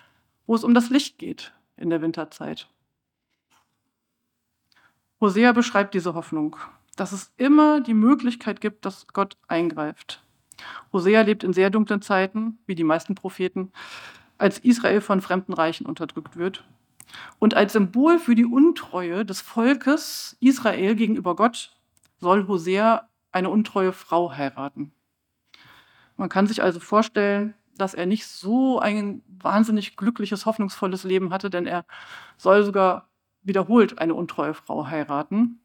wo 0.46 0.54
es 0.54 0.64
um 0.64 0.76
das 0.76 0.90
Licht 0.92 1.18
geht 1.18 1.54
in 1.78 1.90
der 1.90 2.02
Winterzeit. 2.02 2.70
Hosea 5.22 5.54
beschreibt 5.54 5.94
diese 5.94 6.14
Hoffnung, 6.14 6.56
dass 6.96 7.12
es 7.12 7.34
immer 7.38 7.82
die 7.82 7.94
Möglichkeit 7.94 8.62
gibt, 8.62 8.86
dass 8.86 9.08
Gott 9.08 9.38
eingreift. 9.48 10.24
Hosea 10.94 11.22
lebt 11.22 11.44
in 11.44 11.54
sehr 11.54 11.70
dunklen 11.70 12.02
Zeiten, 12.02 12.60
wie 12.66 12.76
die 12.76 12.84
meisten 12.84 13.16
Propheten, 13.16 13.72
als 14.38 14.60
Israel 14.60 15.02
von 15.02 15.22
fremden 15.22 15.54
Reichen 15.54 15.86
unterdrückt 15.86 16.38
wird. 16.38 16.66
Und 17.40 17.54
als 17.54 17.74
Symbol 17.74 18.20
für 18.20 18.36
die 18.36 18.46
Untreue 18.46 19.26
des 19.26 19.42
Volkes 19.42 20.36
Israel 20.40 20.96
gegenüber 20.96 21.36
Gott 21.36 21.78
soll 22.20 22.48
Hosea 22.48 23.08
eine 23.32 23.50
untreue 23.50 23.94
Frau 23.94 24.32
heiraten. 24.32 24.92
Man 26.18 26.30
kann 26.30 26.48
sich 26.48 26.64
also 26.64 26.80
vorstellen, 26.80 27.54
dass 27.78 27.94
er 27.94 28.06
nicht 28.06 28.26
so 28.28 28.80
ein 28.80 29.22
wahnsinnig 29.28 29.98
glückliches, 29.98 30.46
hoffnungsvolles 30.46 31.04
Leben 31.04 31.34
hatte, 31.34 31.50
denn 31.50 31.66
er 31.66 31.86
soll 32.38 32.64
sogar 32.64 33.10
wiederholt 33.46 34.00
eine 34.00 34.14
untreue 34.14 34.54
Frau 34.54 34.88
heiraten. 34.88 35.60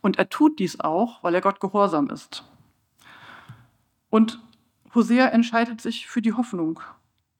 Und 0.00 0.18
er 0.18 0.28
tut 0.28 0.58
dies 0.58 0.80
auch, 0.80 1.22
weil 1.22 1.34
er 1.34 1.40
Gott 1.40 1.60
gehorsam 1.60 2.08
ist. 2.08 2.44
Und 4.08 4.40
Hosea 4.94 5.26
entscheidet 5.26 5.80
sich 5.80 6.06
für 6.06 6.22
die 6.22 6.32
Hoffnung. 6.32 6.80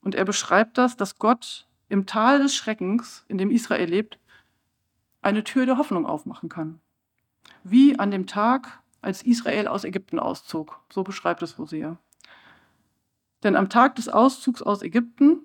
Und 0.03 0.15
er 0.15 0.25
beschreibt 0.25 0.77
das, 0.77 0.97
dass 0.97 1.19
Gott 1.19 1.67
im 1.89 2.07
Tal 2.07 2.41
des 2.41 2.55
Schreckens, 2.55 3.25
in 3.29 3.39
dem 3.39 3.51
Israel 3.51 3.89
lebt, 3.89 4.19
eine 5.23 5.45
Tür 5.45 5.67
der 5.67 5.79
Hoffnung 5.79 6.07
aufmachen 6.07 6.49
kann. 6.49 6.81
Wie 7.65 7.99
an 7.99 8.11
dem 8.11 8.27
Tag, 8.27 8.81
als 9.01 9.23
Israel 9.23 9.69
aus 9.69 9.85
Ägypten 9.85 10.19
auszog. 10.19 10.81
So 10.93 11.05
beschreibt 11.05 11.43
es 11.43 11.59
Hosea. 11.59 11.97
Denn 13.43 13.55
am 13.57 13.69
Tag 13.69 13.95
des 13.97 14.09
Auszugs 14.09 14.63
aus 14.63 14.83
Ägypten 14.83 15.41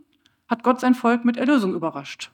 hat 0.47 0.63
Gott 0.63 0.79
sein 0.79 0.95
Volk 0.95 1.23
mit 1.25 1.37
Erlösung 1.37 1.75
überrascht. 1.75 2.31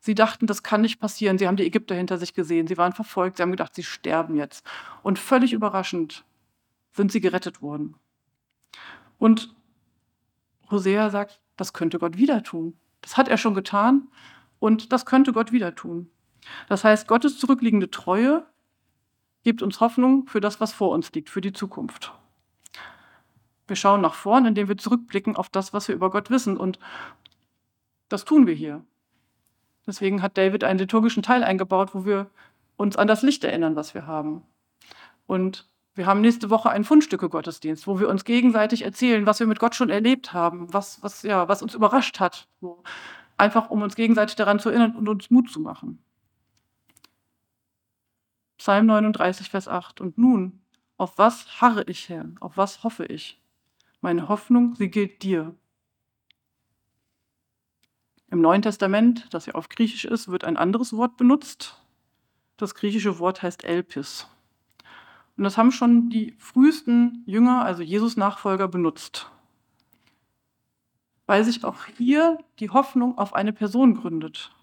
Sie 0.00 0.14
dachten, 0.14 0.46
das 0.46 0.62
kann 0.62 0.80
nicht 0.80 0.98
passieren. 0.98 1.38
Sie 1.38 1.46
haben 1.46 1.56
die 1.56 1.66
Ägypter 1.66 1.94
hinter 1.94 2.16
sich 2.18 2.34
gesehen. 2.34 2.66
Sie 2.66 2.78
waren 2.78 2.92
verfolgt. 2.92 3.36
Sie 3.36 3.42
haben 3.42 3.50
gedacht, 3.50 3.74
sie 3.74 3.82
sterben 3.82 4.34
jetzt. 4.34 4.66
Und 5.02 5.18
völlig 5.18 5.52
überraschend 5.52 6.24
sind 6.92 7.12
sie 7.12 7.20
gerettet 7.20 7.60
worden. 7.60 7.94
Und 9.18 9.54
Hosea 10.70 11.10
sagt, 11.10 11.40
das 11.56 11.74
könnte 11.74 11.98
Gott 11.98 12.16
wieder 12.16 12.42
tun. 12.42 12.78
Das 13.02 13.16
hat 13.16 13.28
er 13.28 13.36
schon 13.36 13.54
getan 13.54 14.08
und 14.58 14.92
das 14.92 15.04
könnte 15.04 15.32
Gott 15.32 15.52
wieder 15.52 15.74
tun. 15.74 16.10
Das 16.68 16.84
heißt, 16.84 17.06
Gottes 17.06 17.38
zurückliegende 17.38 17.90
Treue 17.90 18.46
gibt 19.42 19.62
uns 19.62 19.80
Hoffnung 19.80 20.26
für 20.26 20.40
das, 20.40 20.60
was 20.60 20.72
vor 20.72 20.90
uns 20.90 21.12
liegt, 21.12 21.28
für 21.28 21.40
die 21.40 21.52
Zukunft. 21.52 22.12
Wir 23.66 23.76
schauen 23.76 24.00
nach 24.00 24.14
vorn, 24.14 24.46
indem 24.46 24.68
wir 24.68 24.76
zurückblicken 24.76 25.36
auf 25.36 25.48
das, 25.48 25.72
was 25.72 25.88
wir 25.88 25.94
über 25.94 26.10
Gott 26.10 26.30
wissen. 26.30 26.56
Und 26.56 26.78
das 28.08 28.24
tun 28.24 28.46
wir 28.46 28.54
hier. 28.54 28.84
Deswegen 29.86 30.22
hat 30.22 30.36
David 30.36 30.64
einen 30.64 30.78
liturgischen 30.78 31.22
Teil 31.22 31.42
eingebaut, 31.42 31.94
wo 31.94 32.04
wir 32.04 32.30
uns 32.76 32.96
an 32.96 33.06
das 33.06 33.22
Licht 33.22 33.44
erinnern, 33.44 33.76
was 33.76 33.94
wir 33.94 34.06
haben. 34.06 34.42
Und 35.26 35.68
wir 35.94 36.06
haben 36.06 36.20
nächste 36.20 36.50
Woche 36.50 36.70
einen 36.70 36.84
Fundstücke-Gottesdienst, 36.84 37.86
wo 37.86 37.98
wir 37.98 38.08
uns 38.08 38.24
gegenseitig 38.24 38.82
erzählen, 38.82 39.26
was 39.26 39.40
wir 39.40 39.46
mit 39.46 39.58
Gott 39.58 39.74
schon 39.74 39.90
erlebt 39.90 40.32
haben, 40.32 40.72
was, 40.72 41.02
was, 41.02 41.22
ja, 41.22 41.48
was 41.48 41.62
uns 41.62 41.74
überrascht 41.74 42.20
hat. 42.20 42.48
So. 42.60 42.82
Einfach 43.36 43.70
um 43.70 43.82
uns 43.82 43.96
gegenseitig 43.96 44.36
daran 44.36 44.60
zu 44.60 44.70
erinnern 44.70 44.96
und 44.96 45.08
uns 45.08 45.30
Mut 45.30 45.50
zu 45.50 45.60
machen. 45.60 46.02
Psalm 48.58 48.86
39, 48.86 49.48
Vers 49.50 49.68
8. 49.68 50.00
Und 50.00 50.18
nun, 50.18 50.60
auf 50.96 51.16
was 51.18 51.60
harre 51.60 51.84
ich, 51.86 52.08
Herr? 52.08 52.26
Auf 52.40 52.56
was 52.56 52.84
hoffe 52.84 53.06
ich? 53.06 53.40
Meine 54.00 54.28
Hoffnung, 54.28 54.74
sie 54.74 54.90
gilt 54.90 55.22
dir. 55.22 55.54
Im 58.30 58.40
Neuen 58.40 58.62
Testament, 58.62 59.26
das 59.30 59.46
ja 59.46 59.54
auf 59.54 59.68
Griechisch 59.68 60.04
ist, 60.04 60.28
wird 60.28 60.44
ein 60.44 60.56
anderes 60.56 60.92
Wort 60.96 61.16
benutzt. 61.16 61.80
Das 62.56 62.76
griechische 62.76 63.18
Wort 63.18 63.42
heißt 63.42 63.64
Elpis. 63.64 64.28
Und 65.36 65.44
das 65.44 65.58
haben 65.58 65.72
schon 65.72 66.10
die 66.10 66.34
frühesten 66.38 67.24
Jünger, 67.26 67.64
also 67.64 67.82
Jesus-Nachfolger, 67.82 68.68
benutzt. 68.68 69.30
Weil 71.26 71.44
sich 71.44 71.64
auch 71.64 71.86
hier 71.96 72.38
die 72.60 72.70
Hoffnung 72.70 73.18
auf 73.18 73.34
eine 73.34 73.52
Person 73.52 73.94
gründet. 73.94 74.54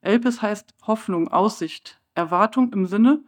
Elpis 0.00 0.40
heißt 0.40 0.74
Hoffnung, 0.86 1.28
Aussicht, 1.28 2.00
Erwartung 2.14 2.72
im 2.72 2.86
Sinne 2.86 3.24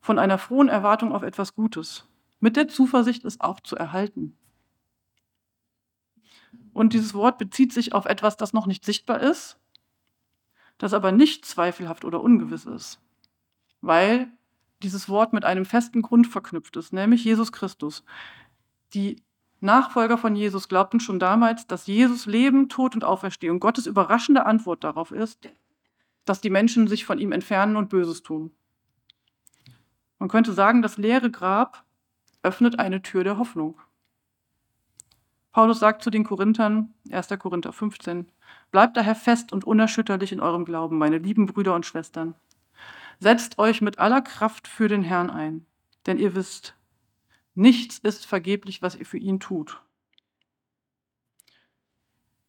von 0.00 0.18
einer 0.20 0.38
frohen 0.38 0.68
Erwartung 0.68 1.12
auf 1.12 1.22
etwas 1.22 1.54
Gutes. 1.54 2.06
Mit 2.38 2.56
der 2.56 2.68
Zuversicht, 2.68 3.24
es 3.24 3.40
auch 3.40 3.58
zu 3.58 3.74
erhalten. 3.74 4.36
Und 6.76 6.92
dieses 6.92 7.14
Wort 7.14 7.38
bezieht 7.38 7.72
sich 7.72 7.94
auf 7.94 8.04
etwas, 8.04 8.36
das 8.36 8.52
noch 8.52 8.66
nicht 8.66 8.84
sichtbar 8.84 9.22
ist, 9.22 9.58
das 10.76 10.92
aber 10.92 11.10
nicht 11.10 11.46
zweifelhaft 11.46 12.04
oder 12.04 12.20
ungewiss 12.20 12.66
ist, 12.66 13.00
weil 13.80 14.30
dieses 14.82 15.08
Wort 15.08 15.32
mit 15.32 15.46
einem 15.46 15.64
festen 15.64 16.02
Grund 16.02 16.26
verknüpft 16.26 16.76
ist, 16.76 16.92
nämlich 16.92 17.24
Jesus 17.24 17.50
Christus. 17.50 18.04
Die 18.92 19.22
Nachfolger 19.60 20.18
von 20.18 20.36
Jesus 20.36 20.68
glaubten 20.68 21.00
schon 21.00 21.18
damals, 21.18 21.66
dass 21.66 21.86
Jesus 21.86 22.26
Leben, 22.26 22.68
Tod 22.68 22.94
und 22.94 23.04
Auferstehung 23.04 23.58
Gottes 23.58 23.86
überraschende 23.86 24.44
Antwort 24.44 24.84
darauf 24.84 25.12
ist, 25.12 25.48
dass 26.26 26.42
die 26.42 26.50
Menschen 26.50 26.88
sich 26.88 27.06
von 27.06 27.18
ihm 27.18 27.32
entfernen 27.32 27.76
und 27.76 27.88
Böses 27.88 28.22
tun. 28.22 28.50
Man 30.18 30.28
könnte 30.28 30.52
sagen, 30.52 30.82
das 30.82 30.98
leere 30.98 31.30
Grab 31.30 31.86
öffnet 32.42 32.78
eine 32.78 33.00
Tür 33.00 33.24
der 33.24 33.38
Hoffnung. 33.38 33.80
Paulus 35.56 35.78
sagt 35.78 36.02
zu 36.02 36.10
den 36.10 36.22
Korinthern, 36.22 36.92
1. 37.10 37.28
Korinther 37.38 37.72
15, 37.72 38.30
Bleibt 38.72 38.94
daher 38.94 39.14
fest 39.14 39.54
und 39.54 39.64
unerschütterlich 39.64 40.30
in 40.32 40.40
eurem 40.40 40.66
Glauben, 40.66 40.98
meine 40.98 41.16
lieben 41.16 41.46
Brüder 41.46 41.74
und 41.74 41.86
Schwestern. 41.86 42.34
Setzt 43.20 43.58
euch 43.58 43.80
mit 43.80 43.98
aller 43.98 44.20
Kraft 44.20 44.68
für 44.68 44.88
den 44.88 45.02
Herrn 45.02 45.30
ein, 45.30 45.64
denn 46.04 46.18
ihr 46.18 46.34
wisst, 46.34 46.76
nichts 47.54 47.96
ist 47.96 48.26
vergeblich, 48.26 48.82
was 48.82 48.96
ihr 48.96 49.06
für 49.06 49.16
ihn 49.16 49.40
tut. 49.40 49.80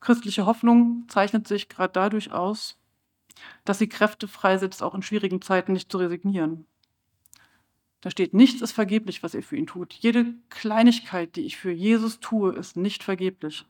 Christliche 0.02 0.46
Hoffnung 0.46 1.06
zeichnet 1.08 1.48
sich 1.48 1.70
gerade 1.70 1.94
dadurch 1.94 2.34
aus, 2.34 2.78
dass 3.64 3.80
sie 3.80 3.88
Kräfte 3.88 4.28
freisetzt, 4.28 4.84
auch 4.84 4.96
in 4.96 5.02
schwierigen 5.02 5.42
Zeiten 5.42 5.72
nicht 5.72 5.90
zu 5.90 5.98
resignieren. 5.98 6.68
Da 8.02 8.12
steht, 8.12 8.34
nichts 8.34 8.62
ist 8.62 8.74
vergeblich, 8.74 9.24
was 9.24 9.34
ihr 9.34 9.44
für 9.44 9.58
ihn 9.58 9.68
tut. 9.68 9.94
Jede 9.94 10.36
Kleinigkeit, 10.50 11.36
die 11.36 11.46
ich 11.46 11.58
für 11.58 11.72
Jesus 11.72 12.20
tue, 12.20 12.54
ist 12.54 12.78
nicht 12.78 13.04
vergeblich. 13.04 13.66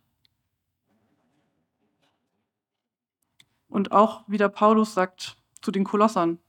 Und 3.69 3.91
auch 3.91 4.23
wie 4.27 4.37
der 4.37 4.49
Paulus 4.49 4.93
sagt 4.93 5.37
zu 5.61 5.71
den 5.71 5.83
Kolossern, 5.83 6.39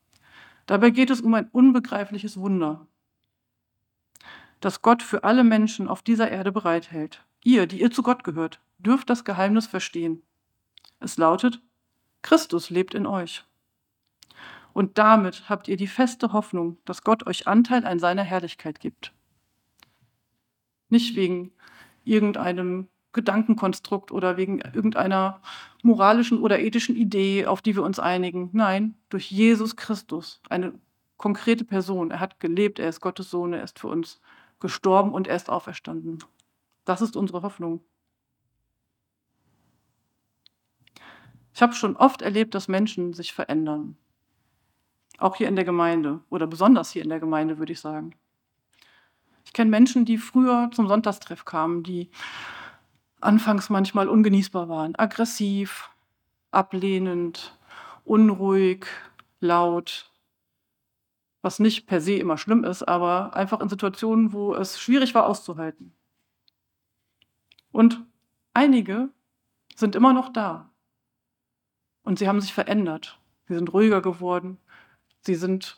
dabei 0.66 0.90
geht 0.90 1.10
es 1.10 1.20
um 1.20 1.34
ein 1.34 1.48
unbegreifliches 1.50 2.36
Wunder, 2.36 2.86
das 4.60 4.82
Gott 4.82 5.02
für 5.02 5.24
alle 5.24 5.44
Menschen 5.44 5.88
auf 5.88 6.02
dieser 6.02 6.30
Erde 6.30 6.52
bereithält. 6.52 7.24
Ihr, 7.44 7.66
die 7.66 7.80
ihr 7.80 7.90
zu 7.90 8.02
Gott 8.02 8.24
gehört, 8.24 8.60
dürft 8.78 9.10
das 9.10 9.24
Geheimnis 9.24 9.66
verstehen. 9.66 10.22
Es 11.00 11.16
lautet, 11.16 11.60
Christus 12.22 12.70
lebt 12.70 12.94
in 12.94 13.06
euch. 13.06 13.44
Und 14.78 14.96
damit 14.96 15.48
habt 15.48 15.66
ihr 15.66 15.76
die 15.76 15.88
feste 15.88 16.32
Hoffnung, 16.32 16.78
dass 16.84 17.02
Gott 17.02 17.26
euch 17.26 17.48
Anteil 17.48 17.84
an 17.84 17.98
seiner 17.98 18.22
Herrlichkeit 18.22 18.78
gibt. 18.78 19.12
Nicht 20.88 21.16
wegen 21.16 21.50
irgendeinem 22.04 22.86
Gedankenkonstrukt 23.12 24.12
oder 24.12 24.36
wegen 24.36 24.60
irgendeiner 24.60 25.42
moralischen 25.82 26.40
oder 26.40 26.60
ethischen 26.60 26.94
Idee, 26.94 27.46
auf 27.46 27.60
die 27.60 27.74
wir 27.74 27.82
uns 27.82 27.98
einigen. 27.98 28.50
Nein, 28.52 28.94
durch 29.08 29.32
Jesus 29.32 29.74
Christus, 29.74 30.40
eine 30.48 30.74
konkrete 31.16 31.64
Person. 31.64 32.12
Er 32.12 32.20
hat 32.20 32.38
gelebt, 32.38 32.78
er 32.78 32.88
ist 32.88 33.00
Gottes 33.00 33.30
Sohn, 33.30 33.54
er 33.54 33.64
ist 33.64 33.80
für 33.80 33.88
uns 33.88 34.20
gestorben 34.60 35.12
und 35.12 35.26
er 35.26 35.34
ist 35.34 35.50
auferstanden. 35.50 36.22
Das 36.84 37.00
ist 37.00 37.16
unsere 37.16 37.42
Hoffnung. 37.42 37.80
Ich 41.52 41.62
habe 41.62 41.72
schon 41.72 41.96
oft 41.96 42.22
erlebt, 42.22 42.54
dass 42.54 42.68
Menschen 42.68 43.12
sich 43.12 43.32
verändern. 43.32 43.96
Auch 45.18 45.36
hier 45.36 45.48
in 45.48 45.56
der 45.56 45.64
Gemeinde 45.64 46.20
oder 46.30 46.46
besonders 46.46 46.90
hier 46.90 47.02
in 47.02 47.10
der 47.10 47.20
Gemeinde, 47.20 47.58
würde 47.58 47.72
ich 47.72 47.80
sagen. 47.80 48.14
Ich 49.44 49.52
kenne 49.52 49.70
Menschen, 49.70 50.04
die 50.04 50.18
früher 50.18 50.70
zum 50.72 50.88
Sonntagstreff 50.88 51.44
kamen, 51.44 51.82
die 51.82 52.10
anfangs 53.20 53.68
manchmal 53.68 54.08
ungenießbar 54.08 54.68
waren, 54.68 54.94
aggressiv, 54.96 55.90
ablehnend, 56.50 57.58
unruhig, 58.04 58.86
laut, 59.40 60.12
was 61.42 61.58
nicht 61.58 61.86
per 61.86 62.00
se 62.00 62.14
immer 62.14 62.38
schlimm 62.38 62.64
ist, 62.64 62.82
aber 62.82 63.34
einfach 63.34 63.60
in 63.60 63.68
Situationen, 63.68 64.32
wo 64.32 64.54
es 64.54 64.80
schwierig 64.80 65.14
war 65.14 65.26
auszuhalten. 65.26 65.92
Und 67.72 68.04
einige 68.54 69.10
sind 69.74 69.94
immer 69.94 70.12
noch 70.12 70.30
da. 70.30 70.70
Und 72.02 72.18
sie 72.18 72.28
haben 72.28 72.40
sich 72.40 72.52
verändert. 72.52 73.20
Sie 73.46 73.54
sind 73.54 73.72
ruhiger 73.72 74.02
geworden. 74.02 74.58
Sie 75.28 75.34
sind 75.34 75.76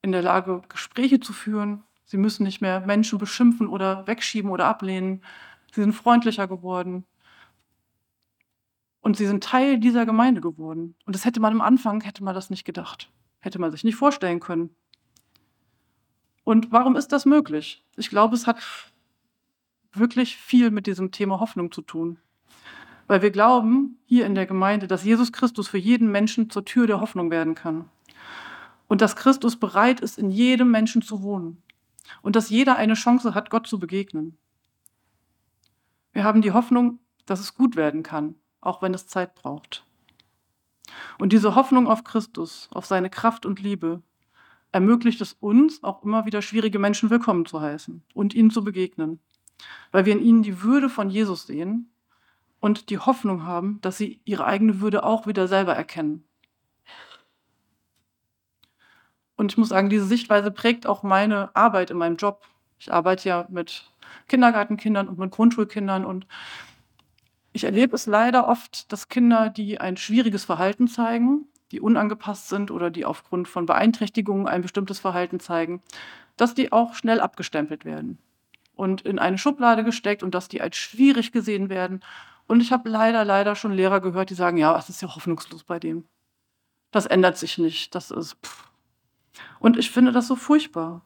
in 0.00 0.10
der 0.10 0.22
Lage, 0.22 0.62
Gespräche 0.70 1.20
zu 1.20 1.34
führen. 1.34 1.84
Sie 2.06 2.16
müssen 2.16 2.44
nicht 2.44 2.62
mehr 2.62 2.80
Menschen 2.80 3.18
beschimpfen 3.18 3.68
oder 3.68 4.06
wegschieben 4.06 4.50
oder 4.50 4.64
ablehnen. 4.64 5.22
Sie 5.74 5.82
sind 5.82 5.92
freundlicher 5.92 6.48
geworden. 6.48 7.04
Und 9.02 9.18
sie 9.18 9.26
sind 9.26 9.44
Teil 9.44 9.78
dieser 9.78 10.06
Gemeinde 10.06 10.40
geworden. 10.40 10.94
Und 11.04 11.14
das 11.14 11.26
hätte 11.26 11.40
man 11.40 11.52
am 11.52 11.60
Anfang, 11.60 12.00
hätte 12.00 12.24
man 12.24 12.34
das 12.34 12.48
nicht 12.48 12.64
gedacht. 12.64 13.12
Hätte 13.40 13.58
man 13.58 13.70
sich 13.70 13.84
nicht 13.84 13.96
vorstellen 13.96 14.40
können. 14.40 14.74
Und 16.42 16.72
warum 16.72 16.96
ist 16.96 17.08
das 17.08 17.26
möglich? 17.26 17.84
Ich 17.96 18.08
glaube, 18.08 18.34
es 18.34 18.46
hat 18.46 18.62
wirklich 19.92 20.38
viel 20.38 20.70
mit 20.70 20.86
diesem 20.86 21.10
Thema 21.10 21.38
Hoffnung 21.38 21.70
zu 21.70 21.82
tun. 21.82 22.16
Weil 23.08 23.20
wir 23.20 23.30
glauben 23.30 23.98
hier 24.06 24.24
in 24.24 24.34
der 24.34 24.46
Gemeinde, 24.46 24.86
dass 24.86 25.04
Jesus 25.04 25.32
Christus 25.34 25.68
für 25.68 25.76
jeden 25.76 26.10
Menschen 26.10 26.48
zur 26.48 26.64
Tür 26.64 26.86
der 26.86 27.02
Hoffnung 27.02 27.30
werden 27.30 27.54
kann. 27.54 27.90
Und 28.88 29.00
dass 29.00 29.16
Christus 29.16 29.56
bereit 29.56 30.00
ist, 30.00 30.18
in 30.18 30.30
jedem 30.30 30.70
Menschen 30.70 31.02
zu 31.02 31.22
wohnen. 31.22 31.62
Und 32.22 32.36
dass 32.36 32.50
jeder 32.50 32.76
eine 32.76 32.94
Chance 32.94 33.34
hat, 33.34 33.50
Gott 33.50 33.66
zu 33.66 33.78
begegnen. 33.78 34.38
Wir 36.12 36.24
haben 36.24 36.42
die 36.42 36.52
Hoffnung, 36.52 36.98
dass 37.26 37.40
es 37.40 37.54
gut 37.54 37.76
werden 37.76 38.02
kann, 38.02 38.34
auch 38.60 38.82
wenn 38.82 38.94
es 38.94 39.06
Zeit 39.06 39.34
braucht. 39.34 39.84
Und 41.18 41.32
diese 41.32 41.54
Hoffnung 41.54 41.86
auf 41.86 42.04
Christus, 42.04 42.68
auf 42.72 42.86
seine 42.86 43.10
Kraft 43.10 43.44
und 43.44 43.60
Liebe, 43.60 44.02
ermöglicht 44.72 45.20
es 45.20 45.34
uns, 45.34 45.82
auch 45.82 46.02
immer 46.02 46.26
wieder 46.26 46.42
schwierige 46.42 46.78
Menschen 46.78 47.10
willkommen 47.10 47.46
zu 47.46 47.60
heißen 47.60 48.02
und 48.14 48.34
ihnen 48.34 48.50
zu 48.50 48.64
begegnen, 48.64 49.20
weil 49.92 50.06
wir 50.06 50.12
in 50.12 50.22
ihnen 50.22 50.42
die 50.42 50.62
Würde 50.62 50.88
von 50.88 51.10
Jesus 51.10 51.46
sehen 51.46 51.90
und 52.60 52.90
die 52.90 52.98
Hoffnung 52.98 53.44
haben, 53.44 53.80
dass 53.80 53.98
sie 53.98 54.20
ihre 54.24 54.44
eigene 54.44 54.80
Würde 54.80 55.04
auch 55.04 55.26
wieder 55.26 55.48
selber 55.48 55.74
erkennen. 55.74 56.24
Und 59.38 59.52
ich 59.52 59.56
muss 59.56 59.68
sagen, 59.68 59.88
diese 59.88 60.04
Sichtweise 60.04 60.50
prägt 60.50 60.86
auch 60.86 61.04
meine 61.04 61.54
Arbeit 61.54 61.90
in 61.90 61.96
meinem 61.96 62.16
Job. 62.16 62.44
Ich 62.80 62.92
arbeite 62.92 63.28
ja 63.28 63.46
mit 63.48 63.88
Kindergartenkindern 64.26 65.06
und 65.08 65.16
mit 65.16 65.30
Grundschulkindern 65.30 66.04
und 66.04 66.26
ich 67.52 67.62
erlebe 67.62 67.94
es 67.94 68.06
leider 68.06 68.48
oft, 68.48 68.92
dass 68.92 69.08
Kinder, 69.08 69.48
die 69.48 69.80
ein 69.80 69.96
schwieriges 69.96 70.44
Verhalten 70.44 70.88
zeigen, 70.88 71.46
die 71.70 71.80
unangepasst 71.80 72.48
sind 72.48 72.72
oder 72.72 72.90
die 72.90 73.04
aufgrund 73.04 73.46
von 73.46 73.64
Beeinträchtigungen 73.64 74.48
ein 74.48 74.62
bestimmtes 74.62 74.98
Verhalten 74.98 75.38
zeigen, 75.38 75.82
dass 76.36 76.54
die 76.54 76.72
auch 76.72 76.94
schnell 76.94 77.20
abgestempelt 77.20 77.84
werden 77.84 78.18
und 78.74 79.02
in 79.02 79.20
eine 79.20 79.38
Schublade 79.38 79.84
gesteckt 79.84 80.24
und 80.24 80.34
dass 80.34 80.48
die 80.48 80.60
als 80.60 80.76
schwierig 80.76 81.30
gesehen 81.30 81.68
werden. 81.68 82.00
Und 82.48 82.60
ich 82.60 82.72
habe 82.72 82.88
leider, 82.88 83.24
leider 83.24 83.54
schon 83.54 83.72
Lehrer 83.72 84.00
gehört, 84.00 84.30
die 84.30 84.34
sagen, 84.34 84.56
ja, 84.56 84.76
es 84.76 84.88
ist 84.88 85.00
ja 85.00 85.14
hoffnungslos 85.14 85.62
bei 85.62 85.78
dem. 85.78 86.08
Das 86.90 87.06
ändert 87.06 87.36
sich 87.38 87.58
nicht. 87.58 87.94
Das 87.94 88.10
ist. 88.10 88.36
Pff. 88.44 88.68
Und 89.58 89.76
ich 89.76 89.90
finde 89.90 90.12
das 90.12 90.28
so 90.28 90.36
furchtbar, 90.36 91.02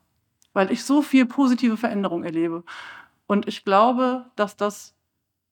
weil 0.53 0.71
ich 0.71 0.85
so 0.85 1.03
viel 1.03 1.27
positive 1.27 1.77
Veränderung 1.77 2.25
erlebe. 2.25 2.65
Und 3.27 3.49
ich 3.49 3.65
glaube, 3.65 4.27
dass 4.37 4.57
das 4.57 4.95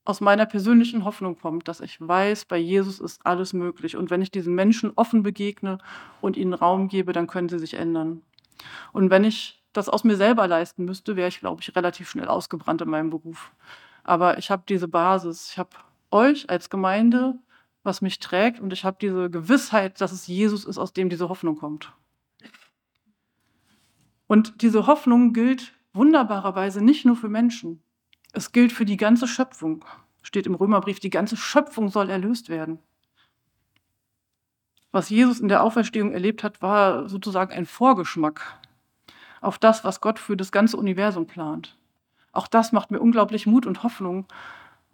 aus 0.05 0.21
meiner 0.21 0.47
persönlichen 0.47 1.05
Hoffnung 1.05 1.38
kommt, 1.38 1.69
dass 1.69 1.81
ich 1.81 2.01
weiß, 2.01 2.47
bei 2.47 2.59
Jesus 2.59 3.01
ist 3.01 3.25
alles 3.25 3.53
möglich. 3.53 3.97
Und 3.97 4.11
wenn 4.11 4.23
ich 4.23 4.31
diesen 4.31 4.55
Menschen 4.55 4.93
offen 4.97 5.23
begegne 5.23 5.79
und 6.21 6.37
ihnen 6.37 6.55
Raum 6.55 6.88
gebe, 6.88 7.12
dann 7.12 7.27
können 7.27 7.49
sie 7.49 7.59
sich 7.59 7.75
ändern. 7.75 8.23
Und 8.93 9.11
wenn 9.11 9.25
ich 9.25 9.62
das 9.73 9.88
aus 9.88 10.05
mir 10.05 10.16
selber 10.16 10.49
leisten 10.49 10.85
müsste, 10.85 11.16
wäre 11.16 11.29
ich, 11.29 11.40
glaube 11.40 11.61
ich, 11.62 11.77
relativ 11.77 12.11
schnell 12.11 12.29
ausgebrannt 12.29 12.83
in 12.83 12.90
meinem 12.90 13.11
Beruf. 13.11 13.53
Aber 14.03 14.38
ich 14.38 14.51
habe 14.51 14.64
diese 14.69 14.88
Basis. 14.88 15.51
Ich 15.53 15.59
habe 15.59 15.71
euch 16.11 16.51
als 16.51 16.71
Gemeinde, 16.71 17.38
was 17.83 18.03
mich 18.03 18.19
trägt, 18.19 18.61
und 18.61 18.73
ich 18.73 18.85
habe 18.85 18.97
diese 19.01 19.31
Gewissheit, 19.31 20.01
dass 20.01 20.12
es 20.12 20.27
Jesus 20.27 20.64
ist, 20.64 20.79
aus 20.79 20.93
dem 20.93 21.09
diese 21.09 21.29
Hoffnung 21.29 21.57
kommt. 21.57 21.93
Und 24.31 24.62
diese 24.62 24.87
Hoffnung 24.87 25.33
gilt 25.33 25.73
wunderbarerweise 25.93 26.85
nicht 26.85 27.05
nur 27.05 27.16
für 27.16 27.29
Menschen. 27.29 27.83
Es 28.33 28.53
gilt 28.53 28.71
für 28.71 28.85
die 28.85 28.97
ganze 28.97 29.27
Schöpfung. 29.27 29.85
Steht 30.23 30.47
im 30.47 30.55
Römerbrief, 30.55 31.01
die 31.01 31.11
ganze 31.11 31.37
Schöpfung 31.37 31.88
soll 31.88 32.09
erlöst 32.11 32.49
werden. 32.49 32.79
Was 34.93 35.11
Jesus 35.11 35.40
in 35.40 35.49
der 35.49 35.64
Auferstehung 35.64 36.12
erlebt 36.12 36.45
hat, 36.45 36.62
war 36.62 37.09
sozusagen 37.09 37.53
ein 37.53 37.66
Vorgeschmack 37.66 38.61
auf 39.40 39.59
das, 39.59 39.83
was 39.83 40.01
Gott 40.01 40.21
für 40.21 40.37
das 40.37 40.53
ganze 40.53 40.77
Universum 40.77 41.27
plant. 41.27 41.77
Auch 42.31 42.47
das 42.47 42.71
macht 42.71 42.93
mir 42.93 43.01
unglaublich 43.01 43.47
Mut 43.47 43.66
und 43.66 43.83
Hoffnung, 43.83 44.27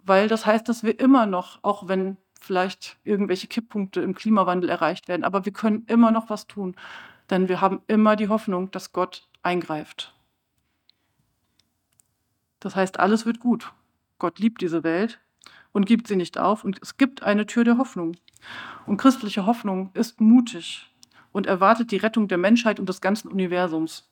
weil 0.03 0.27
das 0.27 0.47
heißt, 0.47 0.67
dass 0.67 0.81
wir 0.81 0.99
immer 0.99 1.27
noch, 1.27 1.59
auch 1.61 1.87
wenn 1.87 2.17
vielleicht 2.41 2.97
irgendwelche 3.03 3.45
Kipppunkte 3.45 4.01
im 4.01 4.15
Klimawandel 4.15 4.71
erreicht 4.71 5.07
werden, 5.07 5.23
aber 5.23 5.45
wir 5.45 5.53
können 5.53 5.83
immer 5.85 6.09
noch 6.09 6.31
was 6.31 6.47
tun, 6.47 6.75
denn 7.29 7.49
wir 7.49 7.61
haben 7.61 7.81
immer 7.87 8.15
die 8.15 8.29
Hoffnung, 8.29 8.71
dass 8.71 8.93
Gott 8.93 9.27
eingreift. 9.41 10.13
Das 12.59 12.75
heißt, 12.75 12.99
alles 12.99 13.25
wird 13.25 13.39
gut. 13.39 13.71
Gott 14.19 14.39
liebt 14.39 14.61
diese 14.61 14.83
Welt 14.83 15.19
und 15.71 15.85
gibt 15.85 16.07
sie 16.07 16.15
nicht 16.15 16.37
auf 16.37 16.63
und 16.63 16.79
es 16.81 16.97
gibt 16.97 17.23
eine 17.23 17.45
Tür 17.45 17.63
der 17.63 17.77
Hoffnung. 17.77 18.17
Und 18.85 18.97
christliche 18.97 19.45
Hoffnung 19.45 19.91
ist 19.93 20.19
mutig 20.21 20.91
und 21.31 21.45
erwartet 21.45 21.91
die 21.91 21.97
Rettung 21.97 22.27
der 22.27 22.37
Menschheit 22.37 22.79
und 22.79 22.89
des 22.89 23.01
ganzen 23.01 23.29
Universums. 23.29 24.09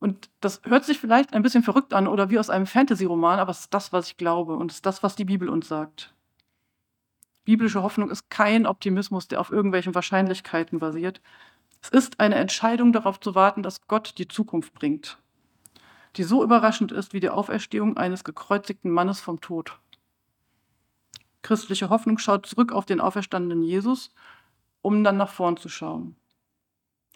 Und 0.00 0.30
das 0.40 0.60
hört 0.64 0.84
sich 0.84 0.98
vielleicht 0.98 1.32
ein 1.32 1.42
bisschen 1.42 1.62
verrückt 1.62 1.92
an 1.92 2.06
oder 2.06 2.30
wie 2.30 2.38
aus 2.38 2.50
einem 2.50 2.66
Fantasy-Roman, 2.66 3.38
aber 3.38 3.50
es 3.50 3.60
ist 3.60 3.74
das, 3.74 3.92
was 3.92 4.08
ich 4.08 4.16
glaube 4.16 4.54
und 4.54 4.70
es 4.70 4.78
ist 4.78 4.86
das, 4.86 5.02
was 5.02 5.16
die 5.16 5.24
Bibel 5.24 5.48
uns 5.48 5.68
sagt. 5.68 6.14
Biblische 7.44 7.82
Hoffnung 7.82 8.10
ist 8.10 8.28
kein 8.28 8.66
Optimismus, 8.66 9.26
der 9.26 9.40
auf 9.40 9.50
irgendwelchen 9.50 9.94
Wahrscheinlichkeiten 9.94 10.78
basiert. 10.78 11.20
Es 11.80 11.90
ist 11.90 12.20
eine 12.20 12.36
Entscheidung 12.36 12.92
darauf 12.92 13.20
zu 13.20 13.34
warten, 13.34 13.62
dass 13.62 13.86
Gott 13.86 14.14
die 14.18 14.28
Zukunft 14.28 14.74
bringt 14.74 15.18
die 16.18 16.24
so 16.24 16.42
überraschend 16.42 16.92
ist 16.92 17.12
wie 17.12 17.20
die 17.20 17.30
Auferstehung 17.30 17.96
eines 17.96 18.24
gekreuzigten 18.24 18.90
Mannes 18.90 19.20
vom 19.20 19.40
Tod. 19.40 19.78
Christliche 21.42 21.90
Hoffnung 21.90 22.18
schaut 22.18 22.46
zurück 22.46 22.72
auf 22.72 22.84
den 22.84 23.00
auferstandenen 23.00 23.62
Jesus, 23.62 24.10
um 24.82 25.04
dann 25.04 25.16
nach 25.16 25.30
vorn 25.30 25.56
zu 25.56 25.68
schauen. 25.68 26.16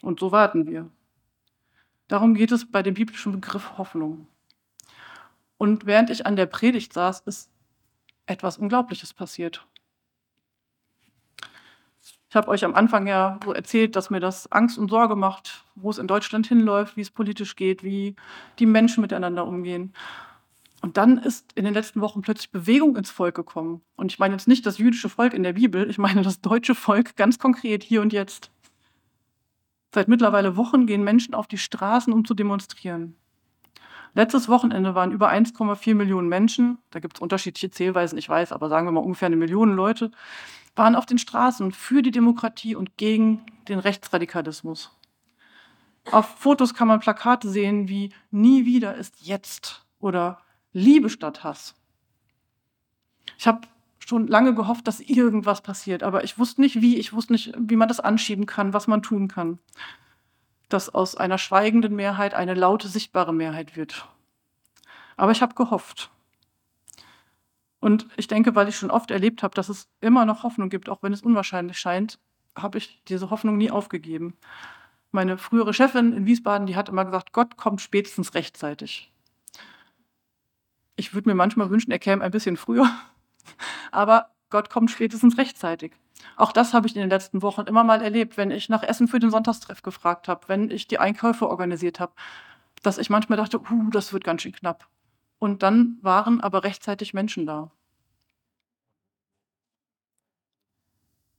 Und 0.03 0.20
so 0.20 0.31
warten 0.31 0.66
wir. 0.66 0.88
Darum 2.07 2.35
geht 2.35 2.53
es 2.53 2.70
bei 2.70 2.83
dem 2.83 2.94
biblischen 2.94 3.33
Begriff 3.33 3.77
Hoffnung. 3.77 4.29
Und 5.59 5.87
während 5.87 6.11
ich 6.11 6.25
an 6.25 6.37
der 6.37 6.46
Predigt 6.46 6.92
saß, 6.92 7.20
ist 7.20 7.51
etwas 8.27 8.59
Unglaubliches 8.59 9.12
passiert. 9.14 9.66
Ich 12.33 12.37
habe 12.37 12.49
euch 12.49 12.64
am 12.64 12.75
Anfang 12.75 13.07
ja 13.07 13.38
so 13.45 13.53
erzählt, 13.53 13.95
dass 13.95 14.09
mir 14.09 14.18
das 14.18 14.51
Angst 14.51 14.79
und 14.79 14.88
Sorge 14.88 15.16
macht, 15.16 15.66
wo 15.75 15.90
es 15.90 15.99
in 15.99 16.07
Deutschland 16.07 16.47
hinläuft, 16.47 16.97
wie 16.97 17.03
es 17.03 17.11
politisch 17.11 17.57
geht, 17.57 17.85
wie 17.85 18.16
die 18.59 18.64
Menschen 18.64 19.03
miteinander 19.03 19.47
umgehen. 19.47 19.92
Und 20.81 20.97
dann 20.97 21.18
ist 21.18 21.53
in 21.57 21.66
den 21.66 21.75
letzten 21.75 22.01
Wochen 22.01 22.23
plötzlich 22.23 22.51
Bewegung 22.51 22.97
ins 22.97 23.11
Volk 23.11 23.35
gekommen. 23.35 23.83
Und 23.97 24.12
ich 24.12 24.18
meine 24.18 24.33
jetzt 24.33 24.49
nicht 24.49 24.64
das 24.64 24.79
jüdische 24.79 25.11
Volk 25.11 25.35
in 25.35 25.42
der 25.42 25.53
Bibel, 25.53 25.90
ich 25.90 25.99
meine 25.99 26.23
das 26.23 26.40
deutsche 26.40 26.75
Volk 26.75 27.16
ganz 27.16 27.38
konkret 27.38 27.83
hier 27.83 28.01
und 28.01 28.14
jetzt. 28.14 28.51
Seit 29.95 30.09
mittlerweile 30.09 30.57
Wochen 30.57 30.87
gehen 30.87 31.05
Menschen 31.05 31.35
auf 31.35 31.47
die 31.47 31.59
Straßen, 31.59 32.14
um 32.14 32.25
zu 32.25 32.33
demonstrieren. 32.33 33.14
Letztes 34.14 34.49
Wochenende 34.49 34.95
waren 34.95 35.12
über 35.12 35.31
1,4 35.31 35.95
Millionen 35.95 36.29
Menschen, 36.29 36.79
da 36.92 37.01
gibt 37.01 37.18
es 37.18 37.21
unterschiedliche 37.21 37.71
Zählweisen, 37.71 38.16
ich 38.16 38.29
weiß, 38.29 38.53
aber 38.53 38.71
sagen 38.71 38.87
wir 38.87 38.92
mal 38.92 39.01
ungefähr 39.01 39.27
eine 39.27 39.37
Million 39.37 39.75
Leute, 39.75 40.11
waren 40.74 40.96
auf 40.96 41.06
den 41.06 41.18
Straßen 41.18 41.72
für 41.72 42.02
die 42.02 42.11
Demokratie 42.11 42.74
und 42.74 42.96
gegen 42.96 43.44
den 43.68 43.78
Rechtsradikalismus. 43.78 44.90
Auf 46.11 46.26
Fotos 46.38 46.74
kann 46.74 46.88
man 46.88 47.00
Plakate 47.00 47.48
sehen 47.48 47.88
wie 47.88 48.12
Nie 48.30 48.64
wieder 48.64 48.94
ist 48.96 49.20
jetzt 49.20 49.85
oder 50.00 50.40
Liebe 50.72 51.11
statt 51.11 51.44
Hass. 51.44 51.74
Ich 53.38 53.46
habe 53.46 53.68
schon 53.98 54.26
lange 54.26 54.54
gehofft, 54.54 54.88
dass 54.88 55.00
irgendwas 55.00 55.61
passiert, 55.61 56.02
aber 56.02 56.24
ich 56.24 56.38
wusste 56.38 56.61
nicht 56.61 56.80
wie, 56.80 56.96
ich 56.96 57.12
wusste 57.12 57.32
nicht, 57.32 57.54
wie 57.56 57.76
man 57.76 57.88
das 57.88 58.00
anschieben 58.00 58.46
kann, 58.46 58.72
was 58.72 58.88
man 58.88 59.02
tun 59.02 59.28
kann. 59.28 59.58
Dass 60.68 60.88
aus 60.88 61.14
einer 61.14 61.38
schweigenden 61.38 61.94
Mehrheit 61.94 62.35
eine 62.35 62.54
laute, 62.54 62.88
sichtbare 62.88 63.32
Mehrheit 63.32 63.76
wird. 63.76 64.08
Aber 65.16 65.30
ich 65.30 65.42
habe 65.42 65.54
gehofft. 65.54 66.11
Und 67.83 68.07
ich 68.16 68.29
denke, 68.29 68.55
weil 68.55 68.68
ich 68.68 68.77
schon 68.77 68.92
oft 68.92 69.11
erlebt 69.11 69.42
habe, 69.42 69.57
dass 69.57 69.68
es 69.68 69.88
immer 70.01 70.25
noch 70.25 70.45
Hoffnung 70.45 70.68
gibt, 70.68 70.88
auch 70.88 71.03
wenn 71.03 71.12
es 71.12 71.21
unwahrscheinlich 71.21 71.81
scheint, 71.81 72.21
habe 72.57 72.79
ich 72.79 73.03
diese 73.09 73.31
Hoffnung 73.31 73.57
nie 73.57 73.73
aufgegeben. 73.73 74.37
Meine 75.11 75.37
frühere 75.37 75.75
Chefin 75.75 76.12
in 76.12 76.25
Wiesbaden, 76.25 76.68
die 76.68 76.77
hat 76.77 76.88
immer 76.88 77.05
gesagt, 77.05 77.33
Gott 77.33 77.57
kommt 77.57 77.81
spätestens 77.81 78.35
rechtzeitig. 78.35 79.12
Ich 80.95 81.12
würde 81.12 81.29
mir 81.29 81.35
manchmal 81.35 81.71
wünschen, 81.71 81.90
er 81.90 81.99
käme 81.99 82.23
ein 82.23 82.31
bisschen 82.31 82.57
früher, 82.57 82.88
aber 83.90 84.31
Gott 84.49 84.71
kommt 84.71 84.92
spätestens 84.92 85.37
rechtzeitig. 85.37 85.92
Auch 86.37 86.53
das 86.53 86.75
habe 86.75 86.87
ich 86.87 86.95
in 86.95 87.01
den 87.01 87.11
letzten 87.11 87.42
Wochen 87.42 87.62
immer 87.62 87.83
mal 87.83 88.01
erlebt, 88.01 88.37
wenn 88.37 88.53
ich 88.53 88.68
nach 88.68 88.85
Essen 88.85 89.09
für 89.09 89.18
den 89.18 89.33
Sonntagstreff 89.33 89.83
gefragt 89.83 90.29
habe, 90.29 90.47
wenn 90.47 90.71
ich 90.71 90.87
die 90.87 91.01
Einkäufe 91.01 91.51
organisiert 91.51 91.99
habe, 91.99 92.12
dass 92.85 92.99
ich 92.99 93.11
manchmal 93.11 93.38
dachte, 93.38 93.59
uh, 93.59 93.90
das 93.90 94.12
wird 94.12 94.23
ganz 94.23 94.42
schön 94.42 94.53
knapp. 94.53 94.87
Und 95.42 95.64
dann 95.64 95.98
waren 96.02 96.40
aber 96.40 96.62
rechtzeitig 96.62 97.14
Menschen 97.14 97.46
da. 97.46 97.72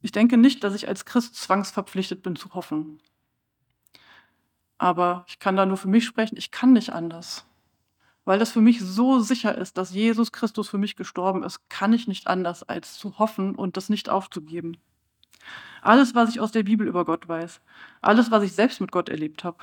Ich 0.02 0.12
denke 0.12 0.36
nicht, 0.36 0.62
dass 0.66 0.76
ich 0.76 0.90
als 0.90 1.06
Christ 1.06 1.38
zwangsverpflichtet 1.38 2.22
bin 2.22 2.36
zu 2.36 2.54
hoffen. 2.54 3.00
Aber 4.78 5.24
ich 5.30 5.40
kann 5.40 5.56
da 5.56 5.66
nur 5.66 5.78
für 5.78 5.88
mich 5.88 6.04
sprechen, 6.04 6.36
ich 6.36 6.52
kann 6.52 6.74
nicht 6.74 6.92
anders 6.92 7.46
weil 8.26 8.40
das 8.40 8.52
für 8.52 8.62
mich 8.62 8.80
so 8.80 9.20
sicher 9.20 9.58
ist, 9.58 9.78
dass 9.78 9.94
Jesus 9.94 10.32
Christus 10.32 10.70
für 10.70 10.78
mich 10.78 10.96
gestorben 10.96 11.44
ist, 11.44 11.70
kann 11.70 11.94
ich 11.94 12.08
nicht 12.08 12.28
anders, 12.28 12.64
als 12.64 12.98
zu 12.98 13.20
hoffen 13.20 13.56
und 13.56 13.76
das 13.76 13.90
nicht 13.90 14.10
aufzugeben. 14.10 14.78
Alles, 15.82 16.16
was 16.16 16.30
ich 16.30 16.40
aus 16.40 16.52
der 16.52 16.64
Bibel 16.64 16.88
über 16.88 17.04
Gott 17.04 17.28
weiß, 17.28 17.60
alles, 18.02 18.32
was 18.32 18.44
ich 18.44 18.54
selbst 18.54 18.80
mit 18.80 18.92
Gott 18.92 19.10
erlebt 19.10 19.44
habe, 19.44 19.58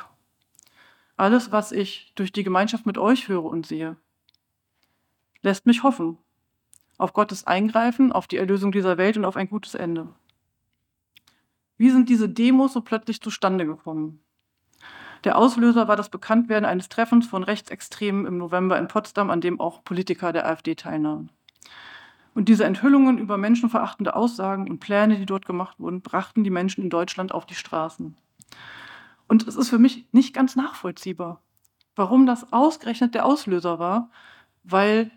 alles, 1.16 1.52
was 1.52 1.72
ich 1.72 2.12
durch 2.16 2.32
die 2.32 2.42
Gemeinschaft 2.42 2.84
mit 2.84 2.98
euch 2.98 3.28
höre 3.28 3.44
und 3.44 3.66
sehe, 3.66 3.96
lässt 5.42 5.66
mich 5.66 5.82
hoffen 5.82 6.18
auf 7.00 7.12
Gottes 7.14 7.46
Eingreifen, 7.46 8.12
auf 8.12 8.26
die 8.26 8.36
Erlösung 8.36 8.72
dieser 8.72 8.98
Welt 8.98 9.16
und 9.16 9.24
auf 9.24 9.36
ein 9.36 9.48
gutes 9.48 9.74
Ende. 9.74 10.08
Wie 11.78 11.90
sind 11.90 12.08
diese 12.10 12.28
Demos 12.28 12.74
so 12.74 12.82
plötzlich 12.82 13.22
zustande 13.22 13.64
gekommen? 13.64 14.22
Der 15.24 15.36
Auslöser 15.36 15.88
war 15.88 15.96
das 15.96 16.10
Bekanntwerden 16.10 16.66
eines 16.66 16.88
Treffens 16.88 17.26
von 17.26 17.42
Rechtsextremen 17.42 18.26
im 18.26 18.38
November 18.38 18.78
in 18.78 18.88
Potsdam, 18.88 19.30
an 19.30 19.40
dem 19.40 19.60
auch 19.60 19.82
Politiker 19.82 20.32
der 20.32 20.46
AfD 20.46 20.74
teilnahmen. 20.74 21.30
Und 22.34 22.48
diese 22.48 22.64
Enthüllungen 22.64 23.18
über 23.18 23.36
menschenverachtende 23.36 24.14
Aussagen 24.14 24.70
und 24.70 24.78
Pläne, 24.78 25.18
die 25.18 25.26
dort 25.26 25.46
gemacht 25.46 25.80
wurden, 25.80 26.00
brachten 26.00 26.44
die 26.44 26.50
Menschen 26.50 26.82
in 26.84 26.90
Deutschland 26.90 27.32
auf 27.32 27.44
die 27.44 27.54
Straßen. 27.54 28.14
Und 29.26 29.48
es 29.48 29.56
ist 29.56 29.70
für 29.70 29.78
mich 29.78 30.06
nicht 30.12 30.34
ganz 30.34 30.54
nachvollziehbar, 30.54 31.42
warum 31.96 32.26
das 32.26 32.52
ausgerechnet 32.52 33.14
der 33.14 33.26
Auslöser 33.26 33.78
war, 33.78 34.10
weil 34.64 35.10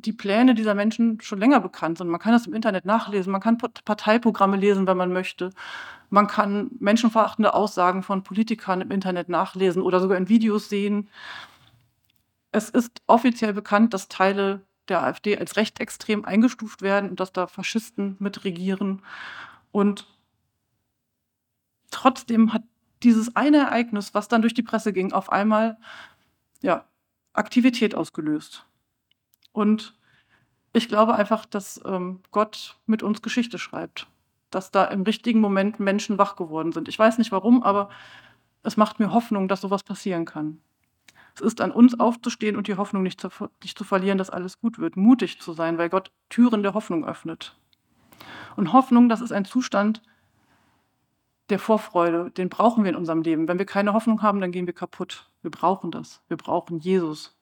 die 0.00 0.12
Pläne 0.12 0.54
dieser 0.54 0.74
Menschen 0.74 1.20
schon 1.20 1.38
länger 1.38 1.60
bekannt 1.60 1.98
sind. 1.98 2.08
Man 2.08 2.20
kann 2.20 2.32
das 2.32 2.46
im 2.46 2.54
Internet 2.54 2.84
nachlesen, 2.84 3.32
man 3.32 3.40
kann 3.40 3.58
Parteiprogramme 3.58 4.56
lesen, 4.56 4.86
wenn 4.86 4.96
man 4.96 5.12
möchte. 5.12 5.50
Man 6.10 6.26
kann 6.26 6.70
menschenverachtende 6.78 7.54
Aussagen 7.54 8.02
von 8.02 8.22
Politikern 8.22 8.80
im 8.80 8.90
Internet 8.90 9.28
nachlesen 9.28 9.82
oder 9.82 10.00
sogar 10.00 10.16
in 10.16 10.28
Videos 10.28 10.68
sehen. 10.68 11.08
Es 12.50 12.70
ist 12.70 13.02
offiziell 13.06 13.52
bekannt, 13.52 13.92
dass 13.92 14.08
Teile 14.08 14.62
der 14.88 15.02
AfD 15.02 15.36
als 15.36 15.56
rechtsextrem 15.56 16.24
eingestuft 16.24 16.80
werden 16.82 17.10
und 17.10 17.20
dass 17.20 17.32
da 17.32 17.46
Faschisten 17.46 18.16
mitregieren. 18.20 19.02
Und 19.70 20.06
trotzdem 21.90 22.52
hat 22.52 22.62
dieses 23.02 23.36
eine 23.36 23.58
Ereignis, 23.58 24.14
was 24.14 24.28
dann 24.28 24.42
durch 24.42 24.54
die 24.54 24.62
Presse 24.62 24.92
ging, 24.92 25.12
auf 25.12 25.30
einmal 25.30 25.76
ja, 26.62 26.84
Aktivität 27.32 27.94
ausgelöst. 27.94 28.64
Und 29.58 29.98
ich 30.72 30.86
glaube 30.86 31.16
einfach, 31.16 31.44
dass 31.44 31.80
ähm, 31.84 32.20
Gott 32.30 32.76
mit 32.86 33.02
uns 33.02 33.22
Geschichte 33.22 33.58
schreibt, 33.58 34.06
dass 34.50 34.70
da 34.70 34.84
im 34.84 35.02
richtigen 35.02 35.40
Moment 35.40 35.80
Menschen 35.80 36.16
wach 36.16 36.36
geworden 36.36 36.70
sind. 36.70 36.86
Ich 36.86 36.96
weiß 36.96 37.18
nicht 37.18 37.32
warum, 37.32 37.64
aber 37.64 37.88
es 38.62 38.76
macht 38.76 39.00
mir 39.00 39.12
Hoffnung, 39.12 39.48
dass 39.48 39.60
sowas 39.60 39.82
passieren 39.82 40.26
kann. 40.26 40.60
Es 41.34 41.40
ist 41.40 41.60
an 41.60 41.72
uns 41.72 41.98
aufzustehen 41.98 42.54
und 42.54 42.68
die 42.68 42.76
Hoffnung 42.76 43.02
nicht 43.02 43.20
zu, 43.20 43.30
nicht 43.60 43.76
zu 43.76 43.82
verlieren, 43.82 44.16
dass 44.16 44.30
alles 44.30 44.60
gut 44.60 44.78
wird, 44.78 44.96
mutig 44.96 45.40
zu 45.40 45.52
sein, 45.54 45.76
weil 45.76 45.88
Gott 45.88 46.12
Türen 46.28 46.62
der 46.62 46.74
Hoffnung 46.74 47.04
öffnet. 47.04 47.56
Und 48.54 48.72
Hoffnung, 48.72 49.08
das 49.08 49.20
ist 49.20 49.32
ein 49.32 49.44
Zustand 49.44 50.02
der 51.50 51.58
Vorfreude, 51.58 52.30
den 52.30 52.48
brauchen 52.48 52.84
wir 52.84 52.90
in 52.90 52.96
unserem 52.96 53.22
Leben. 53.22 53.48
Wenn 53.48 53.58
wir 53.58 53.66
keine 53.66 53.92
Hoffnung 53.92 54.22
haben, 54.22 54.40
dann 54.40 54.52
gehen 54.52 54.66
wir 54.66 54.74
kaputt. 54.74 55.28
Wir 55.42 55.50
brauchen 55.50 55.90
das. 55.90 56.22
Wir 56.28 56.36
brauchen 56.36 56.78
Jesus. 56.78 57.37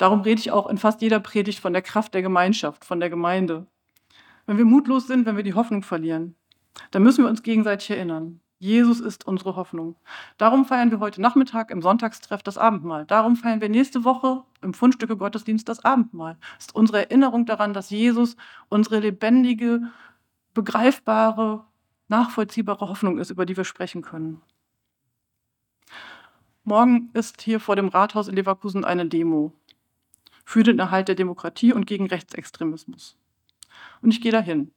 Darum 0.00 0.22
rede 0.22 0.40
ich 0.40 0.50
auch 0.50 0.66
in 0.66 0.78
fast 0.78 1.02
jeder 1.02 1.20
Predigt 1.20 1.58
von 1.58 1.74
der 1.74 1.82
Kraft 1.82 2.14
der 2.14 2.22
Gemeinschaft, 2.22 2.86
von 2.86 3.00
der 3.00 3.10
Gemeinde. 3.10 3.66
Wenn 4.46 4.56
wir 4.56 4.64
mutlos 4.64 5.06
sind, 5.06 5.26
wenn 5.26 5.36
wir 5.36 5.42
die 5.42 5.52
Hoffnung 5.52 5.82
verlieren, 5.82 6.36
dann 6.90 7.02
müssen 7.02 7.22
wir 7.22 7.28
uns 7.28 7.42
gegenseitig 7.42 7.90
erinnern. 7.90 8.40
Jesus 8.58 8.98
ist 8.98 9.26
unsere 9.26 9.56
Hoffnung. 9.56 9.96
Darum 10.38 10.64
feiern 10.64 10.90
wir 10.90 11.00
heute 11.00 11.20
Nachmittag 11.20 11.70
im 11.70 11.82
Sonntagstreff 11.82 12.42
das 12.42 12.56
Abendmahl. 12.56 13.04
Darum 13.04 13.36
feiern 13.36 13.60
wir 13.60 13.68
nächste 13.68 14.02
Woche 14.02 14.42
im 14.62 14.72
Fundstücke 14.72 15.18
Gottesdienst 15.18 15.68
das 15.68 15.84
Abendmahl. 15.84 16.38
Das 16.56 16.68
ist 16.68 16.74
unsere 16.74 17.00
Erinnerung 17.00 17.44
daran, 17.44 17.74
dass 17.74 17.90
Jesus 17.90 18.38
unsere 18.70 19.00
lebendige, 19.00 19.82
begreifbare, 20.54 21.66
nachvollziehbare 22.08 22.88
Hoffnung 22.88 23.18
ist, 23.18 23.30
über 23.30 23.44
die 23.44 23.58
wir 23.58 23.64
sprechen 23.64 24.00
können. 24.00 24.40
Morgen 26.64 27.10
ist 27.12 27.42
hier 27.42 27.60
vor 27.60 27.76
dem 27.76 27.88
Rathaus 27.88 28.28
in 28.28 28.36
Leverkusen 28.36 28.86
eine 28.86 29.04
Demo 29.04 29.52
für 30.50 30.64
den 30.64 30.80
Erhalt 30.80 31.06
der 31.06 31.14
Demokratie 31.14 31.72
und 31.72 31.86
gegen 31.86 32.08
Rechtsextremismus. 32.08 33.16
Und 34.02 34.10
ich 34.10 34.20
gehe 34.20 34.32
dahin. 34.32 34.72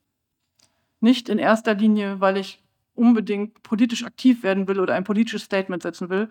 Nicht 0.99 1.29
in 1.29 1.39
erster 1.39 1.73
Linie, 1.73 2.21
weil 2.21 2.37
ich 2.37 2.63
unbedingt 2.93 3.63
politisch 3.63 4.03
aktiv 4.03 4.43
werden 4.43 4.67
will 4.67 4.79
oder 4.79 4.93
ein 4.93 5.03
politisches 5.03 5.41
Statement 5.41 5.81
setzen 5.81 6.09
will, 6.09 6.29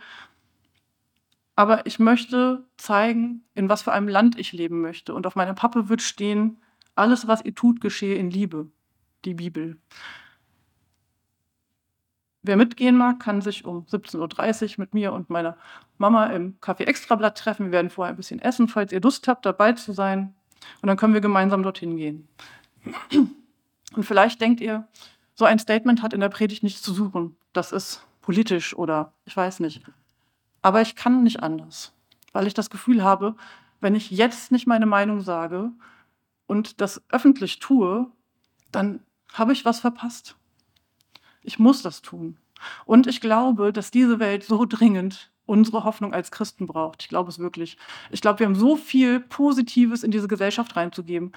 aber 1.57 1.87
ich 1.87 1.98
möchte 1.98 2.64
zeigen, 2.76 3.42
in 3.57 3.68
was 3.68 3.83
für 3.83 3.90
einem 3.90 4.07
Land 4.07 4.38
ich 4.38 4.52
leben 4.52 4.81
möchte. 4.81 5.12
Und 5.12 5.26
auf 5.26 5.35
meiner 5.35 5.55
Pappe 5.55 5.88
wird 5.88 6.02
stehen, 6.02 6.59
alles, 6.94 7.26
was 7.26 7.44
ihr 7.44 7.57
tut, 7.57 7.81
geschehe 7.81 8.14
in 8.14 8.31
Liebe, 8.31 8.70
die 9.24 9.35
Bibel. 9.35 9.76
Wer 12.44 12.57
mitgehen 12.57 12.96
mag, 12.96 13.20
kann 13.20 13.40
sich 13.40 13.64
um 13.64 13.85
17.30 13.85 14.72
Uhr 14.72 14.74
mit 14.78 14.94
mir 14.94 15.12
und 15.12 15.31
meiner 15.31 15.57
Mama 15.98 16.26
im 16.26 16.59
Café 16.61 16.85
Extrablatt 16.85 17.38
treffen. 17.38 17.66
Wir 17.66 17.72
werden 17.72 17.90
vorher 17.90 18.12
ein 18.12 18.16
bisschen 18.16 18.40
essen, 18.40 18.66
falls 18.66 18.92
ihr 18.92 19.00
Lust 19.00 19.28
habt, 19.28 19.46
dabei 19.46 19.72
zu 19.72 19.92
sein. 19.92 20.35
Und 20.81 20.88
dann 20.88 20.96
können 20.96 21.14
wir 21.14 21.20
gemeinsam 21.20 21.62
dorthin 21.62 21.96
gehen. 21.96 22.28
Und 23.94 24.05
vielleicht 24.05 24.40
denkt 24.40 24.61
ihr, 24.61 24.88
so 25.35 25.44
ein 25.44 25.59
Statement 25.59 26.02
hat 26.02 26.12
in 26.12 26.20
der 26.20 26.31
Predigt 26.31 26.62
nichts 26.62 26.83
zu 26.83 26.92
suchen. 26.92 27.37
Das 27.52 27.70
ist 27.70 28.05
politisch 28.22 28.74
oder 28.76 29.12
ich 29.24 29.37
weiß 29.37 29.61
nicht. 29.61 29.83
Aber 30.62 30.81
ich 30.81 30.96
kann 30.96 31.22
nicht 31.22 31.42
anders, 31.42 31.92
weil 32.33 32.46
ich 32.46 32.55
das 32.55 32.70
Gefühl 32.70 33.02
habe, 33.02 33.37
wenn 33.81 33.94
ich 33.94 34.11
jetzt 34.11 34.52
nicht 34.52 34.66
meine 34.66 34.87
Meinung 34.87 35.20
sage 35.20 35.70
und 36.46 36.81
das 36.81 37.02
öffentlich 37.11 37.59
tue, 37.59 38.11
dann 38.70 39.00
habe 39.33 39.52
ich 39.52 39.64
was 39.64 39.81
verpasst. 39.81 40.37
Ich 41.42 41.59
muss 41.59 41.83
das 41.83 42.02
tun. 42.02 42.37
Und 42.85 43.07
ich 43.07 43.20
glaube, 43.20 43.72
dass 43.72 43.90
diese 43.90 44.18
Welt 44.18 44.44
so 44.44 44.64
dringend 44.64 45.31
unsere 45.46 45.85
Hoffnung 45.85 46.14
als 46.14 46.31
Christen 46.31 46.66
braucht. 46.66 47.02
Ich 47.02 47.09
glaube 47.09 47.28
es 47.28 47.38
wirklich. 47.38 47.76
Ich 48.11 48.20
glaube, 48.20 48.38
wir 48.38 48.46
haben 48.46 48.55
so 48.55 48.76
viel 48.76 49.20
Positives 49.20 50.05
in 50.05 50.11
diese 50.11 50.28
Gesellschaft 50.28 50.76
reinzugeben. 50.76 51.33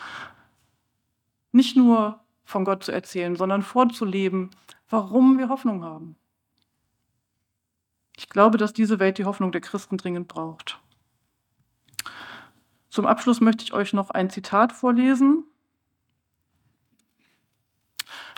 Nicht 1.52 1.76
nur 1.76 2.20
von 2.44 2.66
Gott 2.66 2.84
zu 2.84 2.92
erzählen, 2.92 3.36
sondern 3.36 3.64
vorzuleben, 3.64 4.52
warum 4.90 5.38
wir 5.38 5.50
Hoffnung 5.50 5.84
haben. 5.84 6.16
Ich 8.18 8.30
glaube, 8.30 8.58
dass 8.58 8.74
diese 8.74 9.00
Welt 9.00 9.18
die 9.18 9.26
Hoffnung 9.26 9.52
der 9.52 9.62
Christen 9.62 9.98
dringend 9.98 10.28
braucht. 10.28 10.80
Zum 12.90 13.06
Abschluss 13.06 13.42
möchte 13.42 13.64
ich 13.64 13.74
euch 13.74 13.92
noch 13.92 14.12
ein 14.12 14.30
Zitat 14.30 14.72
vorlesen 14.72 15.44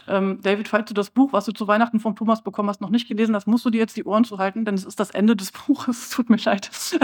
Ähm, 0.08 0.40
David, 0.42 0.68
falls 0.70 0.88
du 0.88 0.94
das 0.94 1.10
Buch, 1.10 1.34
was 1.34 1.46
du 1.46 1.52
zu 1.52 1.68
Weihnachten 1.68 2.00
von 2.00 2.16
Thomas 2.16 2.42
bekommen 2.42 2.70
hast, 2.70 2.82
noch 2.82 2.90
nicht 2.90 3.08
gelesen 3.08 3.36
hast, 3.36 3.46
musst 3.48 3.66
du 3.66 3.70
dir 3.70 3.80
jetzt 3.80 3.98
die 3.98 4.06
Ohren 4.06 4.24
zuhalten, 4.24 4.64
denn 4.64 4.76
es 4.76 4.86
ist 4.86 5.00
das 5.00 5.12
Ende 5.12 5.36
des 5.36 5.52
Buches. 5.68 6.10
Tut 6.10 6.30
mir 6.30 6.38
leid. 6.38 6.70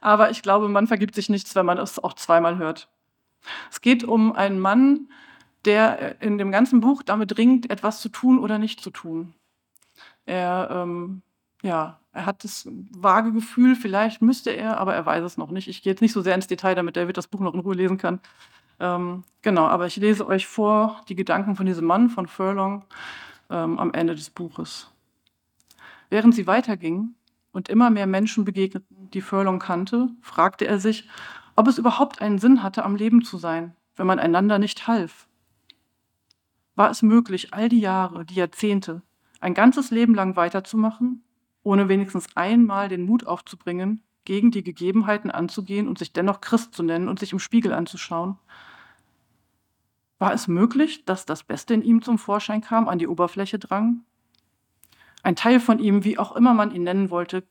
Aber 0.00 0.30
ich 0.30 0.42
glaube, 0.42 0.68
man 0.68 0.86
vergibt 0.86 1.14
sich 1.14 1.28
nichts, 1.28 1.54
wenn 1.54 1.66
man 1.66 1.78
es 1.78 1.98
auch 1.98 2.14
zweimal 2.14 2.58
hört. 2.58 2.88
Es 3.70 3.80
geht 3.80 4.04
um 4.04 4.32
einen 4.32 4.58
Mann, 4.58 5.08
der 5.64 6.20
in 6.20 6.38
dem 6.38 6.50
ganzen 6.50 6.80
Buch 6.80 7.02
damit 7.02 7.38
ringt, 7.38 7.70
etwas 7.70 8.00
zu 8.00 8.08
tun 8.08 8.38
oder 8.38 8.58
nicht 8.58 8.80
zu 8.80 8.90
tun. 8.90 9.34
Er, 10.26 10.68
ähm, 10.70 11.22
ja, 11.62 12.00
er 12.12 12.26
hat 12.26 12.44
das 12.44 12.68
vage 12.90 13.32
Gefühl, 13.32 13.76
vielleicht 13.76 14.22
müsste 14.22 14.50
er, 14.50 14.78
aber 14.78 14.94
er 14.94 15.06
weiß 15.06 15.24
es 15.24 15.38
noch 15.38 15.50
nicht. 15.50 15.68
Ich 15.68 15.82
gehe 15.82 15.92
jetzt 15.92 16.02
nicht 16.02 16.12
so 16.12 16.20
sehr 16.20 16.34
ins 16.34 16.46
Detail, 16.46 16.74
damit 16.74 16.96
David 16.96 17.16
das 17.16 17.28
Buch 17.28 17.40
noch 17.40 17.54
in 17.54 17.60
Ruhe 17.60 17.74
lesen 17.74 17.98
kann. 17.98 18.20
Ähm, 18.80 19.24
genau, 19.42 19.66
aber 19.66 19.86
ich 19.86 19.96
lese 19.96 20.26
euch 20.26 20.46
vor 20.46 21.02
die 21.08 21.14
Gedanken 21.14 21.56
von 21.56 21.66
diesem 21.66 21.86
Mann, 21.86 22.10
von 22.10 22.26
Furlong, 22.26 22.84
ähm, 23.50 23.78
am 23.78 23.92
Ende 23.92 24.14
des 24.14 24.30
Buches. 24.30 24.90
Während 26.10 26.34
sie 26.34 26.46
weiterging 26.46 27.14
und 27.52 27.68
immer 27.68 27.90
mehr 27.90 28.06
Menschen 28.06 28.44
begegneten, 28.44 29.10
die 29.10 29.20
Furlong 29.20 29.58
kannte, 29.58 30.10
fragte 30.20 30.66
er 30.66 30.78
sich, 30.78 31.08
ob 31.56 31.68
es 31.68 31.78
überhaupt 31.78 32.20
einen 32.20 32.38
Sinn 32.38 32.62
hatte, 32.62 32.84
am 32.84 32.96
Leben 32.96 33.22
zu 33.22 33.36
sein, 33.36 33.76
wenn 33.96 34.06
man 34.06 34.18
einander 34.18 34.58
nicht 34.58 34.86
half. 34.86 35.28
War 36.74 36.90
es 36.90 37.02
möglich, 37.02 37.52
all 37.52 37.68
die 37.68 37.80
Jahre, 37.80 38.24
die 38.24 38.34
Jahrzehnte, 38.34 39.02
ein 39.40 39.54
ganzes 39.54 39.90
Leben 39.90 40.14
lang 40.14 40.36
weiterzumachen, 40.36 41.22
ohne 41.62 41.88
wenigstens 41.88 42.34
einmal 42.36 42.88
den 42.88 43.04
Mut 43.04 43.26
aufzubringen, 43.26 44.02
gegen 44.24 44.50
die 44.50 44.62
Gegebenheiten 44.62 45.30
anzugehen 45.30 45.88
und 45.88 45.98
sich 45.98 46.12
dennoch 46.12 46.40
Christ 46.40 46.74
zu 46.74 46.82
nennen 46.82 47.08
und 47.08 47.18
sich 47.18 47.32
im 47.32 47.38
Spiegel 47.38 47.72
anzuschauen? 47.72 48.38
War 50.18 50.32
es 50.32 50.46
möglich, 50.46 51.04
dass 51.04 51.26
das 51.26 51.42
Beste 51.42 51.74
in 51.74 51.82
ihm 51.82 52.02
zum 52.02 52.18
Vorschein 52.18 52.60
kam, 52.60 52.88
an 52.88 52.98
die 52.98 53.08
Oberfläche 53.08 53.58
drang? 53.58 54.04
Ein 55.22 55.36
Teil 55.36 55.60
von 55.60 55.78
ihm, 55.78 56.04
wie 56.04 56.18
auch 56.18 56.36
immer 56.36 56.54
man 56.54 56.70
ihn 56.70 56.84
nennen 56.84 57.10
wollte, 57.10 57.44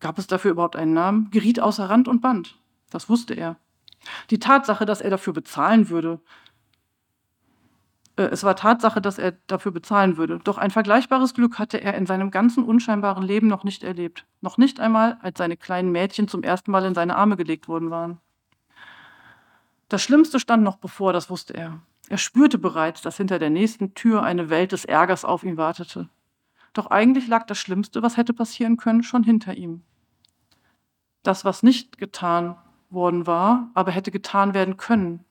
gab 0.00 0.18
es 0.18 0.26
dafür 0.26 0.52
überhaupt 0.52 0.76
einen 0.76 0.92
Namen, 0.92 1.30
geriet 1.30 1.60
außer 1.60 1.88
Rand 1.88 2.08
und 2.08 2.20
Band. 2.20 2.58
Das 2.90 3.08
wusste 3.08 3.34
er. 3.34 3.56
Die 4.30 4.38
Tatsache, 4.38 4.84
dass 4.86 5.00
er 5.00 5.10
dafür 5.10 5.32
bezahlen 5.32 5.88
würde, 5.88 6.20
es 8.16 8.44
war 8.44 8.54
Tatsache, 8.54 9.00
dass 9.00 9.18
er 9.18 9.32
dafür 9.48 9.72
bezahlen 9.72 10.16
würde. 10.16 10.38
Doch 10.44 10.56
ein 10.56 10.70
vergleichbares 10.70 11.34
Glück 11.34 11.58
hatte 11.58 11.80
er 11.80 11.94
in 11.94 12.06
seinem 12.06 12.30
ganzen 12.30 12.64
unscheinbaren 12.64 13.24
Leben 13.24 13.48
noch 13.48 13.64
nicht 13.64 13.82
erlebt. 13.82 14.24
Noch 14.40 14.56
nicht 14.56 14.78
einmal, 14.78 15.18
als 15.20 15.38
seine 15.38 15.56
kleinen 15.56 15.90
Mädchen 15.90 16.28
zum 16.28 16.44
ersten 16.44 16.70
Mal 16.70 16.84
in 16.84 16.94
seine 16.94 17.16
Arme 17.16 17.36
gelegt 17.36 17.66
worden 17.66 17.90
waren. 17.90 18.18
Das 19.88 20.02
Schlimmste 20.02 20.38
stand 20.38 20.62
noch 20.62 20.76
bevor, 20.76 21.12
das 21.12 21.28
wusste 21.28 21.54
er. 21.54 21.80
Er 22.08 22.18
spürte 22.18 22.58
bereits, 22.58 23.02
dass 23.02 23.16
hinter 23.16 23.38
der 23.38 23.50
nächsten 23.50 23.94
Tür 23.94 24.22
eine 24.22 24.50
Welt 24.50 24.72
des 24.72 24.84
Ärgers 24.84 25.24
auf 25.24 25.42
ihn 25.42 25.56
wartete. 25.56 26.08
Doch 26.72 26.86
eigentlich 26.86 27.28
lag 27.28 27.46
das 27.46 27.58
Schlimmste, 27.58 28.02
was 28.02 28.16
hätte 28.16 28.34
passieren 28.34 28.76
können, 28.76 29.02
schon 29.02 29.24
hinter 29.24 29.54
ihm. 29.54 29.82
Das, 31.22 31.44
was 31.44 31.62
nicht 31.62 31.98
getan 31.98 32.56
worden 32.90 33.26
war, 33.26 33.70
aber 33.74 33.90
hätte 33.90 34.10
getan 34.10 34.54
werden 34.54 34.76
können, 34.76 35.24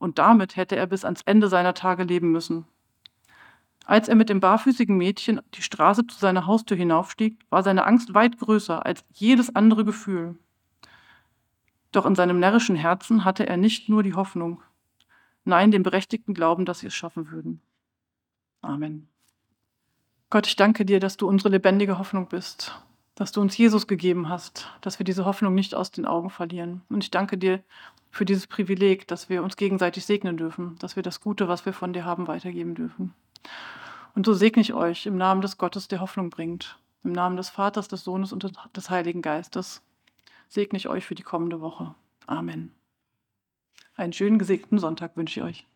und 0.00 0.18
damit 0.18 0.56
hätte 0.56 0.74
er 0.74 0.86
bis 0.86 1.04
ans 1.04 1.22
Ende 1.22 1.48
seiner 1.48 1.74
Tage 1.74 2.02
leben 2.02 2.32
müssen. 2.32 2.64
Als 3.84 4.08
er 4.08 4.16
mit 4.16 4.28
dem 4.28 4.40
barfüßigen 4.40 4.96
Mädchen 4.96 5.40
die 5.54 5.62
Straße 5.62 6.06
zu 6.06 6.18
seiner 6.18 6.46
Haustür 6.46 6.76
hinaufstieg, 6.76 7.38
war 7.50 7.62
seine 7.62 7.84
Angst 7.84 8.14
weit 8.14 8.38
größer 8.38 8.84
als 8.84 9.04
jedes 9.12 9.54
andere 9.54 9.84
Gefühl. 9.84 10.38
Doch 11.92 12.06
in 12.06 12.14
seinem 12.14 12.40
närrischen 12.40 12.76
Herzen 12.76 13.24
hatte 13.24 13.46
er 13.46 13.56
nicht 13.56 13.88
nur 13.88 14.02
die 14.02 14.14
Hoffnung, 14.14 14.62
nein, 15.44 15.70
den 15.70 15.82
berechtigten 15.82 16.34
Glauben, 16.34 16.64
dass 16.64 16.80
sie 16.80 16.86
es 16.86 16.94
schaffen 16.94 17.30
würden. 17.30 17.60
Amen. 18.62 19.08
Gott, 20.30 20.46
ich 20.46 20.56
danke 20.56 20.84
dir, 20.86 21.00
dass 21.00 21.16
du 21.16 21.28
unsere 21.28 21.50
lebendige 21.50 21.98
Hoffnung 21.98 22.28
bist, 22.28 22.80
dass 23.14 23.32
du 23.32 23.40
uns 23.40 23.56
Jesus 23.56 23.86
gegeben 23.86 24.28
hast, 24.28 24.68
dass 24.80 24.98
wir 24.98 25.04
diese 25.04 25.24
Hoffnung 25.24 25.54
nicht 25.54 25.74
aus 25.74 25.90
den 25.90 26.06
Augen 26.06 26.30
verlieren. 26.30 26.82
Und 26.88 27.04
ich 27.04 27.10
danke 27.10 27.36
dir, 27.36 27.62
für 28.10 28.24
dieses 28.24 28.46
Privileg, 28.46 29.06
dass 29.08 29.28
wir 29.28 29.42
uns 29.42 29.56
gegenseitig 29.56 30.04
segnen 30.04 30.36
dürfen, 30.36 30.76
dass 30.80 30.96
wir 30.96 31.02
das 31.02 31.20
Gute, 31.20 31.48
was 31.48 31.64
wir 31.64 31.72
von 31.72 31.92
dir 31.92 32.04
haben, 32.04 32.26
weitergeben 32.26 32.74
dürfen. 32.74 33.14
Und 34.14 34.26
so 34.26 34.34
segne 34.34 34.60
ich 34.62 34.74
euch 34.74 35.06
im 35.06 35.16
Namen 35.16 35.40
des 35.40 35.58
Gottes, 35.58 35.88
der 35.88 36.00
Hoffnung 36.00 36.30
bringt, 36.30 36.78
im 37.04 37.12
Namen 37.12 37.36
des 37.36 37.48
Vaters, 37.48 37.88
des 37.88 38.04
Sohnes 38.04 38.32
und 38.32 38.50
des 38.76 38.90
Heiligen 38.90 39.22
Geistes, 39.22 39.82
segne 40.48 40.76
ich 40.76 40.88
euch 40.88 41.06
für 41.06 41.14
die 41.14 41.22
kommende 41.22 41.60
Woche. 41.60 41.94
Amen. 42.26 42.74
Einen 43.94 44.12
schönen 44.12 44.38
gesegneten 44.38 44.78
Sonntag 44.78 45.16
wünsche 45.16 45.40
ich 45.40 45.46
euch. 45.46 45.66